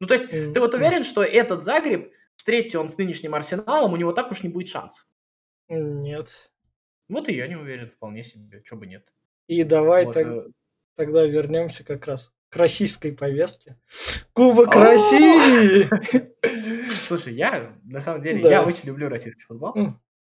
[0.00, 3.96] Ну, то есть, ты вот уверен, что этот Загреб, встретится он с нынешним Арсеналом, у
[3.96, 5.06] него так уж не будет шансов?
[5.68, 6.50] Нет.
[7.08, 9.06] Вот и я не уверен, вполне себе, что бы нет.
[9.46, 10.46] И давай Вот, так- э,
[10.96, 13.76] тогда вернемся как раз к российской повестке.
[14.32, 14.74] Кубок!
[14.74, 15.88] России!
[17.06, 18.50] Слушай, я на самом деле, Да.
[18.50, 19.74] я очень люблю российский футбол.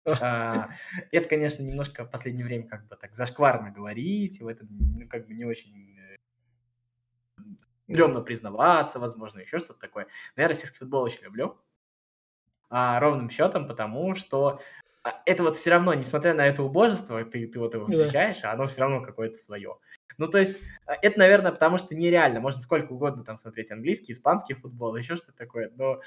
[0.05, 0.68] А,
[1.12, 5.09] Это, конечно, немножко в последнее время как бы так зашкварно говорить, и в этом, ну,
[5.09, 6.16] как бы не очень э,
[7.90, 10.07] стрёмно признаваться, возможно, еще что-то такое.
[10.37, 11.59] Но я российский футбол очень люблю.
[12.70, 14.61] А, ровным счетом, потому что
[15.26, 18.04] это вот все равно, несмотря на это убожество, ты, ты вот его Да.
[18.04, 19.78] встречаешь, а оно все равно какое-то свое.
[20.18, 22.40] Ну, то есть, а, это, наверное, потому что нереально.
[22.40, 26.00] Можно сколько угодно там смотреть английский, испанский футбол, еще что-то такое, но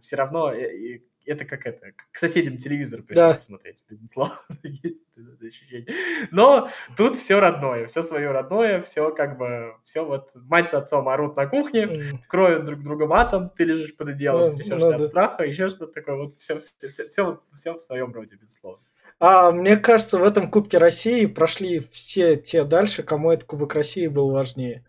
[0.00, 3.34] все равно э, это как это, как к соседям телевизор прийти Да.
[3.34, 5.86] посмотреть, безусловно, есть это ощущение.
[6.30, 11.08] Но тут все родное, все свое родное, все как бы, все вот мать с отцом
[11.08, 14.94] орут на кухне, М, кроют друг друга матом, ты лежишь под одеялом, Ну, трясешься ну
[14.96, 18.82] от страха, еще что-то такое, вот все, все, все, вот, все в своем роде, безусловно.
[19.18, 24.06] А мне кажется, в этом Кубке России прошли все те дальше, кому этот Кубок России
[24.08, 24.84] был важнее.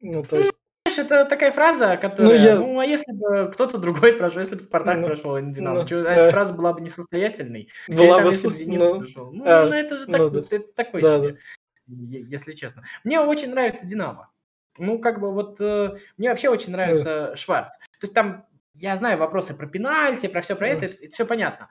[0.00, 0.52] Ну, то есть,
[0.96, 4.62] Знаешь, это такая фраза, которая, я- ну, а если бы кто-то другой прошел, если бы
[4.62, 6.08] Спартак Ну, прошел, а не Динамо, ну, чё, э.
[6.08, 7.68] эта фраза была бы несостоятельной.
[7.88, 8.28] Была бы...
[8.30, 9.32] если бы Зенит ну, прошел.
[9.32, 10.56] Ну, а, ну, это же ну так- да.
[10.56, 11.36] это такой Да, себе,
[11.86, 12.84] е- если честно.
[13.04, 14.30] Мне очень нравится Динамо.
[14.78, 17.68] Ну, как бы вот, э, мне вообще очень нравится Шварц.
[17.68, 21.68] То есть там, я знаю вопросы про пенальти, про все про это, это, все понятно.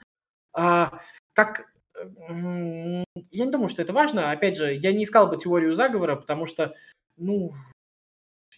[0.53, 0.99] А,
[1.33, 4.31] как, я не думаю, что это важно.
[4.31, 6.73] Опять же, я не искал бы теорию заговора, потому что,
[7.17, 7.53] ну,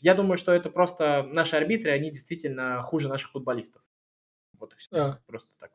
[0.02, 3.82] я думаю, что это просто наши арбитры, они действительно хуже наших футболистов.
[4.60, 4.90] Вот и все.
[4.98, 5.72] а, Просто так.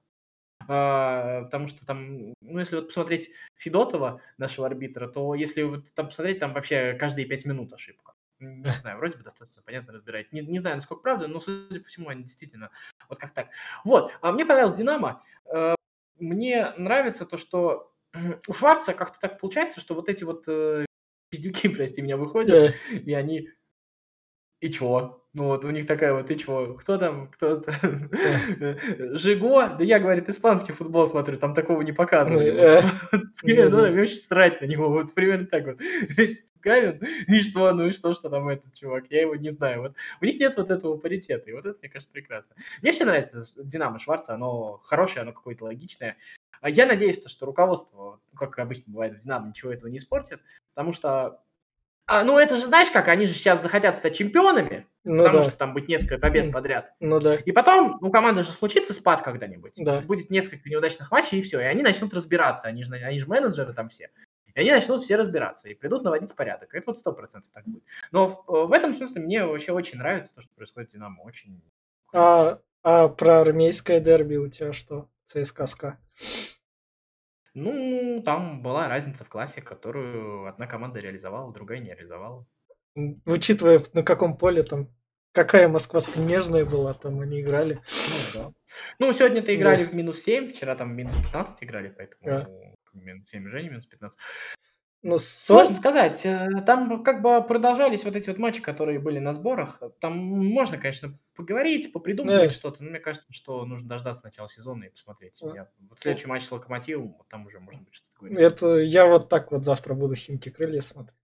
[0.68, 6.06] А, потому что там, ну, если вот посмотреть Федотова, нашего арбитра, то если вот там
[6.06, 8.14] посмотреть, там вообще каждые пять минут ошибка.
[8.38, 10.32] Не знаю, вроде бы достаточно понятно разбирает.
[10.32, 12.70] Не, не знаю, насколько правда, но, судя по всему, они действительно
[13.08, 13.48] вот как так.
[13.85, 15.22] Вот, а мне понравилось Динамо.
[15.52, 15.74] Э,
[16.18, 17.92] Мне нравится то, что
[18.48, 20.87] у Шварца как-то так получается, что вот эти вот э,
[21.30, 23.48] пиздюки, прости меня, выходят, и они...
[24.62, 25.20] И чё?
[25.35, 26.75] Ну вот у них такая вот, и чё?
[26.75, 27.27] Кто там?
[27.33, 28.09] Кто там?
[29.18, 29.75] Жиго?
[29.77, 32.79] Да я, говорит, испанский футбол смотрю, там такого не показывали.
[32.79, 32.83] Э,
[33.42, 33.87] Примерно, ну да.
[33.87, 35.81] да, мне очень срать на него, вот примерно так вот.
[36.62, 39.83] Гавин, и что, ну и что, что там этот чувак, я его не знаю.
[39.83, 42.55] Вот у них нет вот этого паритета, и вот это, мне кажется, прекрасно.
[42.83, 46.18] Мне все нравится Динамо Шварца, оно хорошее, оно какое-то логичное.
[46.61, 49.98] А Я надеюсь, то, что руководство, ну, как обычно бывает в Динамо, ничего этого не
[49.98, 50.40] испортит,
[50.72, 51.40] потому что
[52.07, 55.49] а, ну, это же, знаешь как, они же сейчас захотят стать чемпионами, Ну потому да,
[55.49, 56.53] что там будет несколько побед М.
[56.53, 56.93] подряд.
[57.01, 57.37] ну да.
[57.37, 59.75] И потом у команды же случится спад когда-нибудь.
[59.77, 60.01] Да.
[60.01, 61.61] Будет несколько неудачных матчей, и все.
[61.61, 62.69] И они начнут разбираться.
[62.69, 64.11] Они же, они же менеджеры там все.
[64.55, 66.75] И они начнут все разбираться и придут наводить порядок.
[66.75, 67.85] Это вот сто процентов так будет.
[68.11, 71.23] Но в, в этом смысле мне вообще очень нравится то, что происходит в Динамо.
[71.23, 71.62] Очень...
[72.12, 75.09] А, а про армейское дерби у тебя что?
[75.25, 75.99] ЦСКА СКА.
[77.55, 82.47] Ну, там была разница в классе, которую одна команда реализовала, другая не реализовала.
[83.27, 84.88] Учитывая, на каком поле там,
[85.33, 87.75] какая Москва нежная была, там они играли.
[88.35, 88.53] Ну, да.
[88.99, 92.49] Ну, сегодня-то играли в минус 7, вчера там минус 15 играли, поэтому Да.
[92.95, 94.19] минус 7 уже не минус 15.
[95.05, 95.81] Ну, Сложно Со...
[95.81, 96.21] сказать.
[96.25, 99.81] э, Там как бы продолжались вот эти вот матчи, которые были на сборах.
[100.01, 102.51] Там можно, конечно, поговорить, попридумывать Да.
[102.51, 105.38] что-то, но мне кажется, что нужно дождаться начала сезона и посмотреть.
[105.43, 105.53] Да.
[105.55, 108.38] Я- Вот следующий матч с Локомотивом, вот там уже можно будет что-то говорить.
[108.38, 111.17] Это я вот так вот завтра буду Химки Крылья смотреть.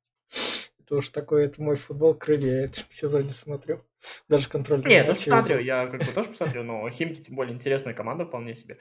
[0.81, 3.85] Это уж такой, это мой футбол Крылья, я это в сезоне смотрю.
[4.29, 4.85] Даже контроль.
[4.87, 8.25] Не, я тоже посмотрю, я как бы тоже посмотрю, но Химки, тем более, интересная команда
[8.27, 8.79] вполне себе.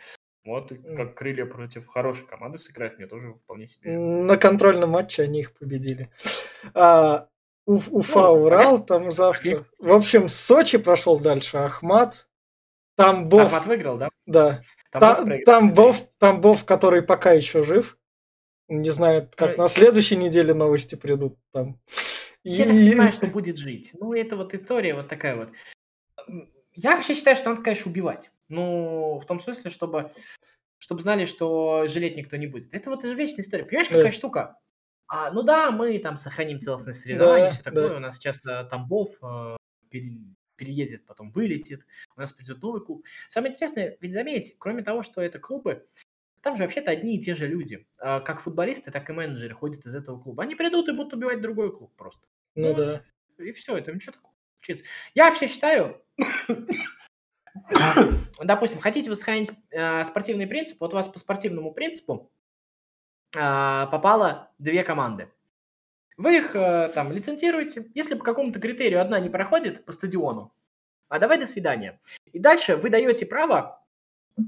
[0.48, 3.98] Вот, как крылья против хорошей команды сыграть, мне тоже вполне себе.
[4.00, 6.10] На контрольном матче они их победили.
[6.74, 7.28] А,
[7.68, 9.66] Уф- Уфа, Ну, Урал, там завтра.
[9.78, 12.28] В общем, Сочи прошел дальше, Ахмат.
[12.96, 14.10] Там Бов, Ахмат выиграл, да?
[14.26, 14.62] да.
[14.90, 15.46] Там Та- Бов проиграл.
[15.60, 17.98] Там Бов, там Бов, который пока еще жив.
[18.70, 21.78] Не знаю, как Ну, на следующей неделе новости придут там.
[22.44, 23.92] Я так понимаю, что будет жить.
[24.00, 25.50] Ну, это вот история вот такая вот.
[26.74, 28.32] Я вообще считаю, что надо, конечно, убивать.
[28.50, 30.12] Ну, в том смысле, чтобы,
[30.80, 32.74] чтобы знали, что жалеть никто не будет.
[32.74, 33.66] Это вот же вечная история.
[33.66, 34.12] Понимаешь, какая Да.
[34.12, 34.58] штука?
[35.08, 37.90] А, ну да, мы там сохраним целостность соревнований, Да, все такое.
[37.90, 37.96] да.
[37.96, 39.10] У нас сейчас э, Тамбов
[39.90, 40.18] пере-
[40.58, 41.86] переедет, потом вылетит.
[42.16, 43.06] У нас придет новый клуб.
[43.30, 45.86] Самое интересное, ведь заметь, кроме того, что это клубы,
[46.42, 47.88] там же вообще-то одни и те же люди.
[48.00, 50.44] А, Как футболисты, так и менеджеры ходят из этого клуба.
[50.44, 52.28] Они придут и будут убивать другой клуб просто.
[52.56, 53.04] Ну Ну, да.
[53.38, 54.34] и все, это ничего такого.
[55.16, 56.02] Я вообще считаю,
[58.44, 62.32] допустим, хотите вы сохранить э, спортивный принцип, вот у вас по спортивному принципу
[63.36, 65.30] э, попало две команды.
[66.18, 67.92] Вы их э, там лицензируете.
[67.94, 70.54] Если по какому-то критерию одна не проходит по стадиону,
[71.10, 72.00] а давай до свидания.
[72.34, 73.86] И дальше вы даете право,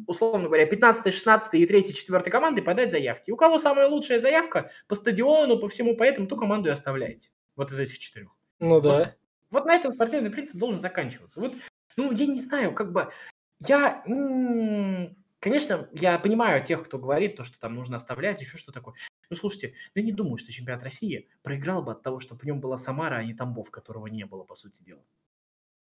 [0.07, 3.31] условно говоря, 15, 16 и 3, 4 команды подать заявки.
[3.31, 7.29] У кого самая лучшая заявка по стадиону, по всему, поэтому ту команду и оставляете.
[7.55, 8.29] Вот из этих четырех.
[8.59, 8.97] Ну да.
[8.97, 9.09] Вот,
[9.51, 11.39] вот на этом спортивный принцип должен заканчиваться.
[11.39, 11.53] Вот,
[11.99, 13.11] ну, я не знаю, как бы...
[13.67, 14.03] Я,
[15.41, 18.95] конечно, я понимаю тех, кто говорит, то, что там нужно оставлять, еще что такое.
[19.29, 22.61] Ну, слушайте, я не думаю, что чемпионат России проиграл бы от того, что в нем
[22.61, 25.03] была Самара, а не Тамбов, которого не было, по сути дела.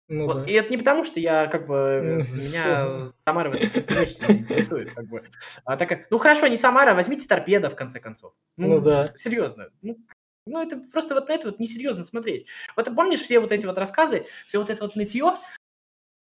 [0.08, 0.38] Ну, вот.
[0.38, 0.46] да.
[0.46, 3.70] И это не потому, что я как бы меня Самара в этом
[4.30, 5.30] не интересует, как бы.
[5.66, 8.34] А так, ну хорошо, не Самара, возьмите торпеда в конце концов.
[8.56, 9.14] Ну, ну да.
[9.18, 9.70] Серьезно.
[9.82, 9.98] Ну,
[10.46, 12.48] ну, это просто вот на это вот несерьезно смотреть.
[12.76, 15.38] Вот помнишь все вот эти вот рассказы, все вот это вот нытье,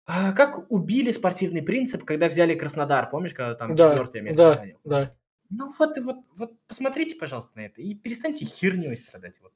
[0.07, 4.53] а, как убили спортивный принцип, когда взяли Краснодар, помнишь, когда там да, четвертое место да,
[4.55, 4.77] занял?
[4.85, 5.11] Да.
[5.49, 9.35] Ну вот, вот, вот посмотрите, пожалуйста, на это и перестаньте херней страдать.
[9.41, 9.51] Вот.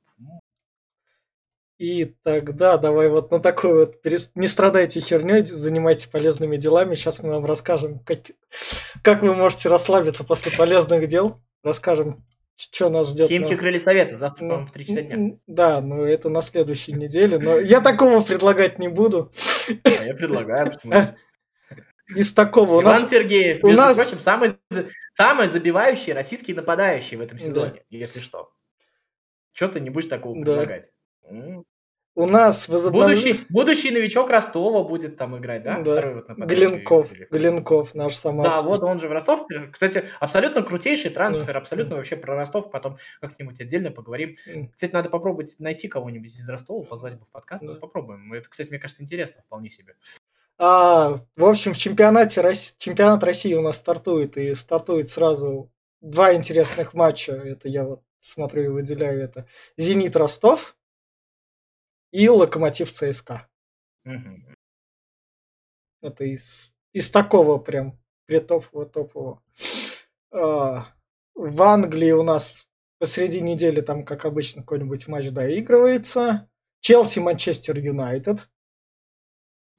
[1.77, 3.95] И тогда давай вот на такой вот,
[4.35, 6.95] не страдайте херней, занимайтесь полезными делами.
[6.95, 8.19] Сейчас мы вам расскажем, как,
[9.01, 11.41] как вы можете расслабиться после полезных дел.
[11.63, 12.17] Расскажем,
[12.55, 13.29] что нас ждет.
[13.29, 13.57] Химки на...
[13.57, 15.37] крылья совета, завтра, ну, в 3 часа дня.
[15.47, 19.31] Да, ну это на следующей неделе, но я такого предлагать не буду.
[19.83, 20.93] А я предлагаю, почему?
[22.07, 23.09] Из такого у нас...
[23.09, 23.95] Сергеев, между у нас...
[23.95, 24.57] прочим, самый,
[25.13, 27.81] самый забивающий российский нападающий в этом сезоне, да.
[27.89, 28.51] если что.
[29.53, 30.83] Что ты не будешь такого да.
[32.13, 33.15] У нас возобновлен...
[33.15, 35.79] будущий, будущий новичок Ростова будет там играть, да?
[35.79, 35.91] да.
[35.91, 38.43] Второй вот Глинков, Глинков, наш самый.
[38.43, 39.47] Да, вот он же в Ростов.
[39.71, 41.59] Кстати, абсолютно крутейший трансфер, да.
[41.59, 42.69] абсолютно вообще про Ростов.
[42.69, 44.35] Потом как-нибудь отдельно поговорим.
[44.73, 47.65] Кстати, надо попробовать найти кого-нибудь из Ростова, позвать бы в подкаст.
[47.65, 47.75] Да.
[47.75, 48.33] попробуем.
[48.33, 49.95] Это, кстати, мне кажется, интересно вполне себе.
[50.57, 52.41] А, в общем, в чемпионате
[52.77, 57.31] чемпионат России у нас стартует, и стартует сразу два интересных матча.
[57.31, 59.47] Это я вот смотрю и выделяю это.
[59.77, 60.75] Зенит Ростов
[62.11, 63.47] и Локомотив ЦСКА.
[64.05, 64.55] Угу.
[66.01, 69.43] Это из, из такого прям притопового топового.
[70.31, 70.93] А,
[71.35, 76.49] в Англии у нас посреди недели там, как обычно, какой-нибудь матч доигрывается.
[76.81, 78.49] Челси, Манчестер Юнайтед.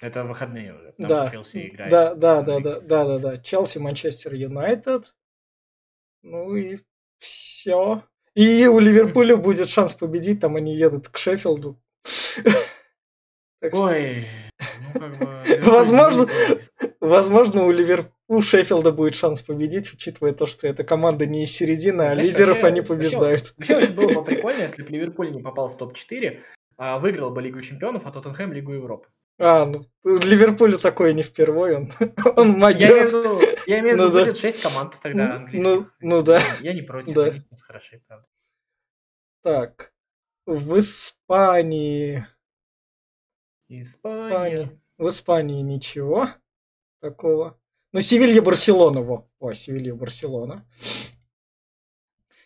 [0.01, 0.95] Это выходные уже.
[0.99, 1.31] Да.
[1.31, 1.91] Челси играет.
[1.91, 3.39] Да, да, да, да, да, да, да.
[3.39, 5.15] Челси, Манчестер Юнайтед.
[6.23, 6.79] Ну и
[7.19, 8.05] все.
[8.35, 11.82] И у Ливерпуля будет шанс победить, там они едут к Шеффилду.
[13.73, 14.27] Ой,
[14.61, 15.61] ну как бы...
[15.71, 16.27] Возможно,
[17.01, 21.51] возможно, у Ливерпуля у Шеффилда будет шанс победить, учитывая то, что эта команда не из
[21.53, 23.53] середины, а лидеров они побеждают.
[23.59, 26.39] Вообще, вообще было бы прикольно, если бы Ливерпуль не попал в топ-4,
[26.79, 29.09] а выиграл бы Лигу Чемпионов, а Тоттенхэм Лигу Европы.
[29.39, 31.93] А, ну, Ливерпулю такое не впервые, он,
[32.37, 32.81] он могет.
[32.81, 34.41] Я имею в виду, я имею в виду ну, будет да.
[34.41, 35.63] 6 команд тогда ну, английских.
[35.63, 36.41] Ну, ну да.
[36.61, 37.25] Я не против, да.
[37.25, 38.27] они хороши, правда.
[39.43, 39.92] Так,
[40.47, 42.27] в Испании...
[43.69, 44.79] Испания.
[44.99, 46.29] В Испании ничего
[47.01, 47.59] такого.
[47.93, 49.29] Ну, Севилья, Барселона, во.
[49.39, 50.67] О, Севилья, Барселона.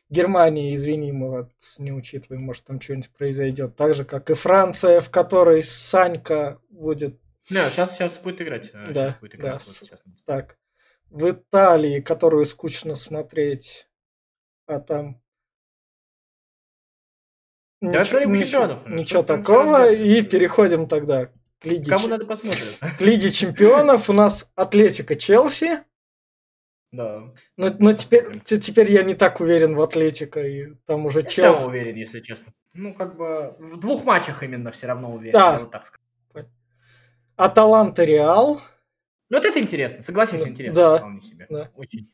[0.08, 3.74] Германия, извини, мы вот не учитываем, может там что-нибудь произойдет.
[3.74, 7.20] Так же, как и Франция, в которой Санька будет...
[7.50, 8.70] Не, сейчас, сейчас будет играть.
[8.72, 9.54] Э, да, сейчас будет играть, да.
[9.54, 10.04] Вот сейчас.
[10.24, 10.58] Так.
[11.10, 13.88] В Италии, которую скучно смотреть,
[14.66, 15.20] а там...
[17.80, 22.78] Давай ничего, про Ничего, ничего такого, и переходим тогда к Лиге, Кому надо посмотреть?
[22.78, 24.08] к Лиге Чемпионов.
[24.08, 25.80] У нас Атлетика Челси.
[26.92, 27.34] Да.
[27.56, 31.60] Но, но теперь, теперь я не так уверен в Атлетико, и там уже я Челси.
[31.60, 32.52] Я уверен, если честно.
[32.72, 35.58] Ну, как бы в двух матчах именно все равно уверен, да.
[35.58, 36.48] вот так сказать.
[37.36, 38.60] Аталанта Реал.
[39.28, 40.82] Ну, вот это интересно, согласись, интересно.
[40.82, 40.98] Да.
[40.98, 41.46] Вполне себе.
[41.50, 41.70] Да.
[41.74, 42.10] Очень.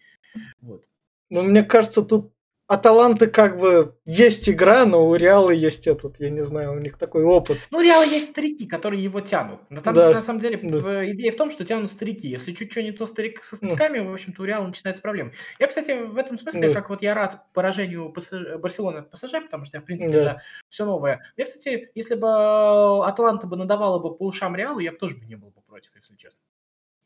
[0.60, 0.82] Вот.
[1.30, 2.32] Но мне кажется, тут
[2.73, 6.97] Аталанты как бы есть игра, но у Реала есть этот, я не знаю, у них
[6.97, 7.59] такой опыт.
[7.70, 9.61] Ну, у Реала есть старики, которые его тянут.
[9.68, 10.11] Но там, да.
[10.11, 11.11] на самом деле, да.
[11.11, 12.29] идея в том, что тянут старики.
[12.29, 14.11] Если чуть-чуть не то старик со стариками, ну.
[14.11, 15.33] в общем-то, у Реала начинается проблема.
[15.59, 16.75] Я, кстати, в этом смысле, да.
[16.75, 20.23] как вот я рад поражению ПСЖ, Барселоны от ПСЖ, потому что я, в принципе, да.
[20.23, 21.20] за все новое.
[21.37, 25.27] Я, кстати, если бы Атланта бы надавала бы по ушам Реалу, я бы тоже бы
[25.27, 26.41] не был бы против, если честно.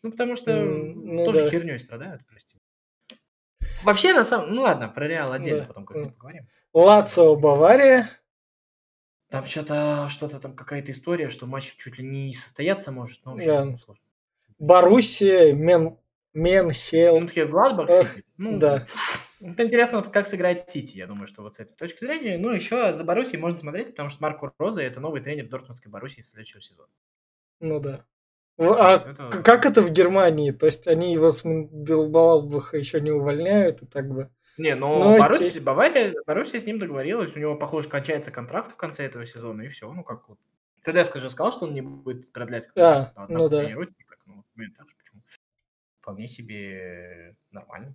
[0.05, 1.51] Ну, потому что ну, тоже да.
[1.51, 2.56] херней страдают, прости.
[3.83, 4.55] Вообще, на самом...
[4.55, 5.67] Ну ладно, про Реал отдельно да.
[5.67, 6.49] потом как-нибудь поговорим.
[6.73, 8.11] Лацио, Бавария.
[9.31, 13.47] Там что-то, что-то там какая-то история, что матч чуть ли не состояться может, но вообще
[13.47, 13.65] да.
[13.65, 14.05] ну, сложно.
[14.59, 15.99] Боруссия, Мен...
[16.33, 17.19] Менхел.
[17.19, 18.15] Менхел Гладбах?
[18.37, 18.87] Ну, да.
[19.41, 22.39] Это интересно, как сыграет Сити, я думаю, что вот с этой точки зрения.
[22.39, 26.21] Ну, еще за Боруссией можно смотреть, потому что Марко Роза– это новый тренер Дортмундской Боруссии
[26.21, 26.89] следующего сезона.
[27.61, 28.05] Ну да.
[28.59, 29.43] А вот это...
[29.43, 30.51] как это в Германии?
[30.51, 34.31] То есть они его с Мендельбаубаха еще не увольняют и так бы?
[34.57, 38.77] Не, но ну, Боруссия, Бавария, Боруссия с ним договорилась, у него, похоже, кончается контракт в
[38.77, 40.39] конце этого сезона, и все, ну как вот.
[40.83, 43.65] ТДСК же сказал, что он не будет продлять а, ну да.
[43.65, 45.23] Никак, ну, почему?
[46.01, 47.95] Вполне себе нормально.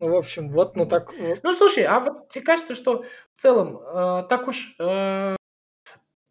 [0.00, 1.12] Ну, в общем, вот, ну так...
[1.42, 3.04] Ну, слушай, а вот тебе кажется, что
[3.36, 5.36] в целом э, так уж э,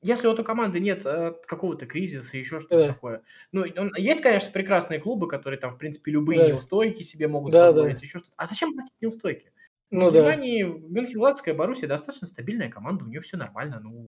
[0.01, 2.87] если вот у команды нет э, какого-то кризиса, еще что-то да.
[2.93, 3.23] такое.
[3.51, 6.47] Ну, он, есть, конечно, прекрасные клубы, которые там, в принципе, любые да.
[6.49, 8.05] неустойки себе могут да, позволить, да.
[8.05, 8.33] еще что-то.
[8.37, 9.51] А зачем платить неустойки?
[9.89, 10.19] Ну, в да.
[10.19, 14.05] Германии, Мюнхен-Ладская Боруссия достаточно стабильная команда, у нее все нормально, ну,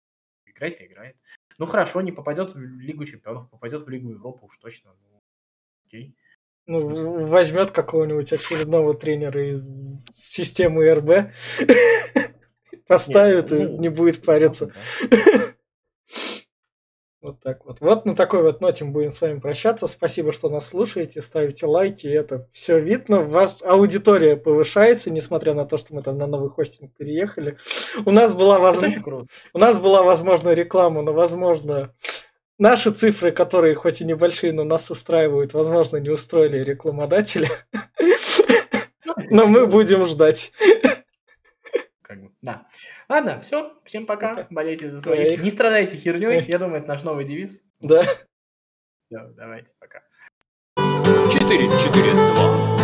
[0.46, 1.16] играет и играет.
[1.58, 4.92] Ну, хорошо, не попадет в Лигу Чемпионов, попадет в Лигу Европы уж точно.
[5.10, 5.22] Ну,
[5.86, 6.16] окей.
[6.66, 11.32] Ну, возьмет какого-нибудь очередного тренера из системы РБ,
[12.88, 14.74] поставит и ну, не будет париться.
[17.20, 17.82] Вот так вот.
[17.82, 19.88] Вот на такой вот ноте мы будем с вами прощаться.
[19.88, 22.06] Спасибо, что нас слушаете, ставите лайки.
[22.06, 23.22] Это все видно.
[23.22, 27.58] Ваша аудитория повышается, несмотря на то, что мы там на новый хостинг переехали.
[28.06, 29.26] У нас была, возможно...
[29.54, 31.92] У нас была, возможно, реклама, но, возможно,
[32.60, 37.50] наши цифры, которые хоть и небольшие, но нас устраивают, возможно, не устроили рекламодатели.
[39.32, 40.52] Но мы будем ждать.
[42.42, 42.68] Да.
[43.10, 43.74] Ладно, все.
[43.86, 44.36] Всем пока.
[44.36, 44.48] пока.
[44.50, 45.42] Болейте за своих.
[45.42, 46.44] Не страдайте херней.
[46.46, 47.62] Я думаю, это наш новый девиз.
[47.80, 48.02] Да.
[48.02, 50.04] Все, давайте, пока.
[51.32, 52.77] 4, 4,